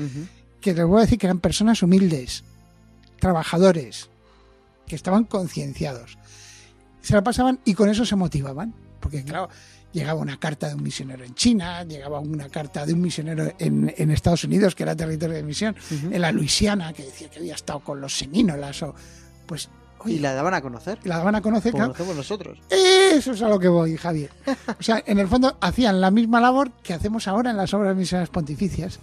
Que 0.60 0.74
les 0.74 0.84
voy 0.84 0.98
a 0.98 1.02
decir 1.02 1.16
que 1.16 1.26
eran 1.26 1.38
personas 1.38 1.82
humildes, 1.82 2.44
trabajadores, 3.18 4.10
que 4.86 4.96
estaban 4.96 5.24
concienciados. 5.24 6.18
Se 7.00 7.14
la 7.14 7.22
pasaban 7.22 7.60
y 7.64 7.74
con 7.74 7.88
eso 7.88 8.04
se 8.04 8.16
motivaban, 8.16 8.74
porque 8.98 9.24
claro, 9.24 9.48
llegaba 9.92 10.20
una 10.20 10.38
carta 10.38 10.68
de 10.68 10.74
un 10.74 10.82
misionero 10.82 11.24
en 11.24 11.34
China, 11.34 11.82
llegaba 11.84 12.20
una 12.20 12.48
carta 12.48 12.86
de 12.86 12.92
un 12.92 13.00
misionero 13.00 13.52
en, 13.58 13.92
en 13.96 14.10
Estados 14.10 14.44
Unidos, 14.44 14.74
que 14.74 14.82
era 14.84 14.94
territorio 14.94 15.36
de 15.36 15.42
misión, 15.42 15.74
en 15.90 16.20
la 16.20 16.30
Luisiana, 16.32 16.92
que 16.92 17.02
decía 17.04 17.28
que 17.28 17.38
había 17.40 17.54
estado 17.54 17.80
con 17.80 18.00
los 18.00 18.16
semínolas, 18.16 18.82
o 18.82 18.94
pues, 19.46 19.68
oye, 19.98 20.14
Y 20.14 20.18
la 20.20 20.32
daban 20.34 20.54
a 20.54 20.60
conocer. 20.62 20.98
la 21.04 21.18
van 21.22 21.34
a 21.34 21.40
conocer, 21.42 21.72
Como 21.72 21.84
claro. 21.84 21.92
lo 21.92 21.94
hacemos 21.94 22.16
nosotros. 22.16 22.58
Eso 22.70 23.32
es 23.32 23.42
a 23.42 23.48
lo 23.48 23.58
que 23.58 23.68
voy, 23.68 23.96
Javier. 23.96 24.30
O 24.78 24.82
sea, 24.82 25.02
en 25.06 25.18
el 25.18 25.26
fondo 25.28 25.56
hacían 25.60 26.00
la 26.00 26.10
misma 26.10 26.40
labor 26.40 26.70
que 26.82 26.94
hacemos 26.94 27.26
ahora 27.28 27.50
en 27.50 27.56
las 27.56 27.74
obras 27.74 27.96
misioneras 27.96 28.30
pontificias, 28.30 29.00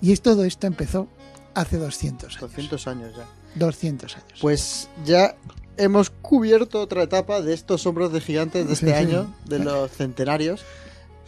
y 0.00 0.12
es, 0.12 0.22
todo 0.22 0.44
esto 0.44 0.66
empezó 0.66 1.08
hace 1.54 1.76
200 1.76 2.28
años. 2.36 2.40
200 2.40 2.86
años 2.88 3.16
ya. 3.16 3.26
200 3.56 4.16
años. 4.16 4.38
Pues 4.40 4.88
ya 5.04 5.34
hemos 5.78 6.10
cubierto 6.10 6.80
otra 6.80 7.02
etapa 7.04 7.40
de 7.40 7.54
estos 7.54 7.86
hombros 7.86 8.12
de 8.12 8.20
gigantes 8.20 8.68
de 8.68 8.76
Sí, 8.76 8.86
este 8.86 8.98
sí. 8.98 9.06
año, 9.06 9.34
de 9.46 9.58
los 9.60 9.90
centenarios, 9.92 10.62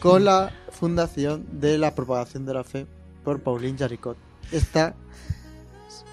con 0.00 0.24
la 0.24 0.52
fundación 0.70 1.44
de 1.60 1.78
la 1.78 1.94
propagación 1.94 2.44
de 2.46 2.54
la 2.54 2.64
fe 2.64 2.86
por 3.24 3.40
Pauline 3.40 3.78
Jaricot. 3.78 4.16
Esta, 4.52 4.94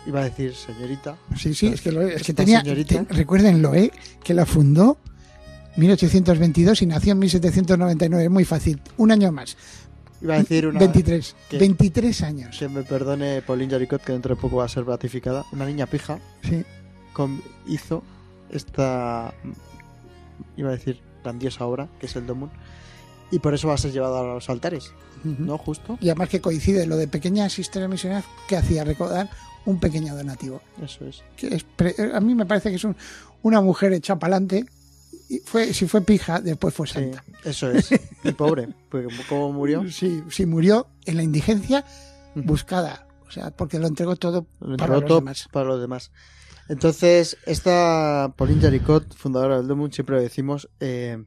iba 0.06 0.21
a 0.21 0.23
decir 0.26 0.54
señorita, 0.56 1.15
Sí, 1.38 1.54
sí, 1.54 1.67
es 1.67 1.82
que, 1.82 1.91
lo- 1.91 2.02
es 2.02 2.21
que 2.23 2.34
tenía. 2.34 2.62
te- 2.63 3.06
recuérdenlo, 3.10 3.73
¿eh? 3.76 3.91
Que 4.23 4.34
la 4.34 4.45
fundó 4.45 4.97
1822 5.78 6.82
y 6.82 6.86
nació 6.86 7.12
en 7.13 7.19
1799. 7.19 8.26
Es 8.26 8.32
muy 8.32 8.45
fácil. 8.45 8.82
Un 8.97 9.12
año 9.12 9.32
más. 9.32 9.56
iba 10.21 10.34
a 10.34 10.38
decir 10.39 10.65
una... 10.65 10.80
23. 10.80 11.36
que- 11.50 11.58
23 11.60 12.21
años. 12.23 12.58
Que 12.58 12.67
me 12.67 12.82
perdone 12.84 13.41
Pauline 13.43 13.69
Jaricot, 13.71 14.02
que 14.04 14.13
dentro 14.13 14.36
de 14.36 14.41
poco 14.41 14.58
va 14.58 14.65
a 14.65 14.67
ser 14.69 14.84
ratificada. 14.86 15.45
Una 15.52 15.65
niña 15.65 15.86
pija 15.86 16.17
Sí. 16.41 16.63
con- 17.13 17.41
hizo 17.67 18.04
esta, 18.51 19.33
iba 20.55 20.69
a 20.69 20.73
decir, 20.73 21.01
grandiosa 21.23 21.65
obra, 21.65 21.88
que 21.99 22.05
es 22.05 22.15
el 22.15 22.25
Domun. 22.27 22.49
Y 23.31 23.39
por 23.39 23.53
eso 23.53 23.67
va 23.67 23.73
a 23.73 23.77
ser 23.77 23.91
llevado 23.91 24.17
a 24.19 24.33
los 24.36 24.49
altares. 24.49 24.93
¿no? 25.23 25.57
Justo. 25.57 25.97
Y 25.99 26.10
además 26.10 26.29
que 26.29 26.39
coincide 26.39 26.86
lo 26.86 26.95
de 26.95 27.07
pequeñas 27.07 27.57
historias 27.60 27.89
misioneras 27.89 28.23
que 28.47 28.55
hacía 28.55 28.83
recordar 28.83 29.29
un 29.65 29.79
pequeño 29.79 30.15
donativo. 30.15 30.62
Eso 30.81 31.05
es. 31.05 31.23
Que 31.36 31.47
es 31.47 31.63
pre- 31.63 31.95
a 32.13 32.19
mí 32.21 32.36
me 32.36 32.45
parece 32.45 32.69
que 32.69 32.75
es 32.77 32.83
un- 32.83 32.95
una 33.41 33.60
mujer 33.60 33.91
hecha 33.93 34.17
para 34.17 34.36
adelante. 34.38 34.65
Fue, 35.43 35.73
si 35.73 35.88
fue 35.88 36.01
pija, 36.01 36.39
después 36.39 36.73
fue 36.73 36.88
Sí, 36.88 36.93
santa. 36.93 37.23
eso 37.43 37.69
es. 37.71 37.89
Y 38.23 38.31
pobre, 38.31 38.69
porque 38.89 39.07
como 39.27 39.51
murió. 39.51 39.89
Sí, 39.91 40.23
sí, 40.29 40.45
murió 40.45 40.88
en 41.05 41.17
la 41.17 41.23
indigencia 41.23 41.83
buscada 42.36 43.07
O 43.27 43.31
sea, 43.31 43.51
porque 43.51 43.79
lo 43.79 43.88
entregó 43.88 44.15
todo 44.15 44.45
Lo 44.62 44.77
para 44.77 44.93
los 44.95 45.05
todo 45.05 45.19
demás. 45.19 45.49
para 45.51 45.65
los 45.65 45.81
demás. 45.81 46.12
Entonces, 46.69 47.38
esta 47.45 48.34
Pauline 48.36 48.62
Jaricot, 48.62 49.15
fundadora 49.15 49.58
del 49.58 49.67
Domun, 49.67 49.91
siempre 49.91 50.17
lo 50.17 50.21
decimos, 50.21 50.69
eh, 50.80 51.23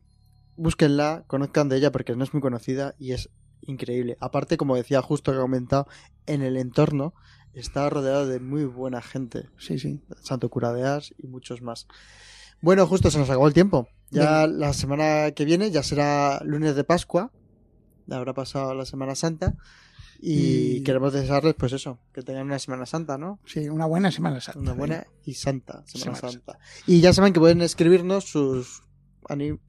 búsquenla, 0.56 1.24
conozcan 1.26 1.68
de 1.68 1.78
ella 1.78 1.92
porque 1.92 2.14
no 2.14 2.24
es 2.24 2.32
muy 2.34 2.42
conocida 2.42 2.94
y 2.98 3.12
es 3.12 3.30
increíble. 3.62 4.16
Aparte, 4.20 4.56
como 4.56 4.76
decía 4.76 5.00
justo 5.02 5.32
que 5.32 5.38
ha 5.38 5.42
comentado, 5.42 5.86
en 6.26 6.42
el 6.42 6.56
entorno 6.56 7.14
está 7.54 7.88
rodeado 7.88 8.26
de 8.26 8.40
muy 8.40 8.64
buena 8.64 9.02
gente. 9.02 9.48
Sí, 9.58 9.78
sí. 9.78 10.00
Santo 10.20 10.48
Cura 10.50 10.72
de 10.72 10.86
Ars 10.86 11.14
y 11.18 11.26
muchos 11.26 11.62
más. 11.62 11.86
Bueno, 12.60 12.86
justo 12.86 13.10
se 13.10 13.18
nos 13.18 13.30
acabó 13.30 13.48
el 13.48 13.54
tiempo. 13.54 13.88
Ya 14.10 14.46
la 14.46 14.72
semana 14.72 15.30
que 15.30 15.44
viene 15.44 15.70
ya 15.70 15.82
será 15.82 16.40
lunes 16.44 16.74
de 16.74 16.84
Pascua. 16.84 17.30
Habrá 18.10 18.34
pasado 18.34 18.74
la 18.74 18.84
Semana 18.84 19.14
Santa. 19.14 19.54
Y, 20.22 20.76
Y- 20.76 20.82
queremos 20.82 21.12
desearles, 21.12 21.54
pues 21.54 21.72
eso, 21.72 21.98
que 22.12 22.22
tengan 22.22 22.46
una 22.46 22.58
Semana 22.58 22.84
Santa, 22.86 23.16
¿no? 23.16 23.38
Sí, 23.46 23.68
una 23.68 23.86
buena 23.86 24.10
Semana 24.10 24.40
Santa. 24.40 24.60
Una 24.60 24.72
buena 24.74 25.06
y 25.24 25.34
santa 25.34 25.82
Semana 25.86 26.16
Semana 26.16 26.32
Santa. 26.32 26.58
Y 26.86 27.00
ya 27.00 27.12
saben 27.12 27.32
que 27.32 27.40
pueden 27.40 27.62
escribirnos 27.62 28.24
sus, 28.24 28.82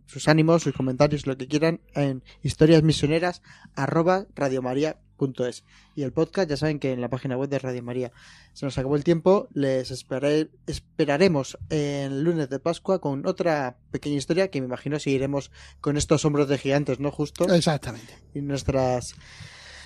sus 0.08 0.28
ánimos, 0.28 0.64
sus 0.64 0.74
comentarios, 0.74 1.26
lo 1.26 1.38
que 1.38 1.48
quieran 1.48 1.80
en 1.94 2.24
historiasmisioneras 2.44 3.42
arroba 3.76 4.26
radiomaria.es. 4.36 5.64
Y 5.96 6.02
el 6.02 6.12
podcast 6.14 6.50
ya 6.50 6.58
saben 6.58 6.80
que 6.80 6.92
en 6.94 7.00
la 7.00 7.10
página 7.10 7.38
web 7.38 7.48
de 7.48 7.60
Radio 7.60 7.84
María. 7.84 8.12
Se 8.54 8.66
nos 8.66 8.78
acabó 8.78 8.96
el 8.96 9.04
tiempo, 9.04 9.48
les 9.54 9.92
esperaremos 9.92 11.58
el 11.70 12.24
lunes 12.24 12.50
de 12.50 12.60
Pascua 12.60 13.00
con 13.00 13.26
otra 13.28 13.78
pequeña 13.92 14.16
historia 14.18 14.50
que 14.50 14.60
me 14.62 14.68
imagino 14.68 15.00
seguiremos 15.00 15.52
con 15.80 15.96
estos 15.96 16.26
hombros 16.26 16.50
de 16.50 16.58
gigantes, 16.58 17.00
¿no? 17.00 17.12
Justo. 17.12 17.46
Exactamente. 17.54 18.14
Y 18.34 18.42
nuestras 18.42 19.16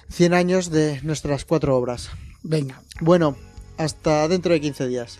100 0.10 0.34
años 0.34 0.70
de 0.70 1.00
nuestras 1.04 1.46
cuatro 1.46 1.76
obras. 1.78 2.10
Venga. 2.44 2.82
Bueno, 3.02 3.36
hasta 3.78 4.28
dentro 4.28 4.54
de 4.54 4.62
15 4.62 4.88
días. 4.88 5.20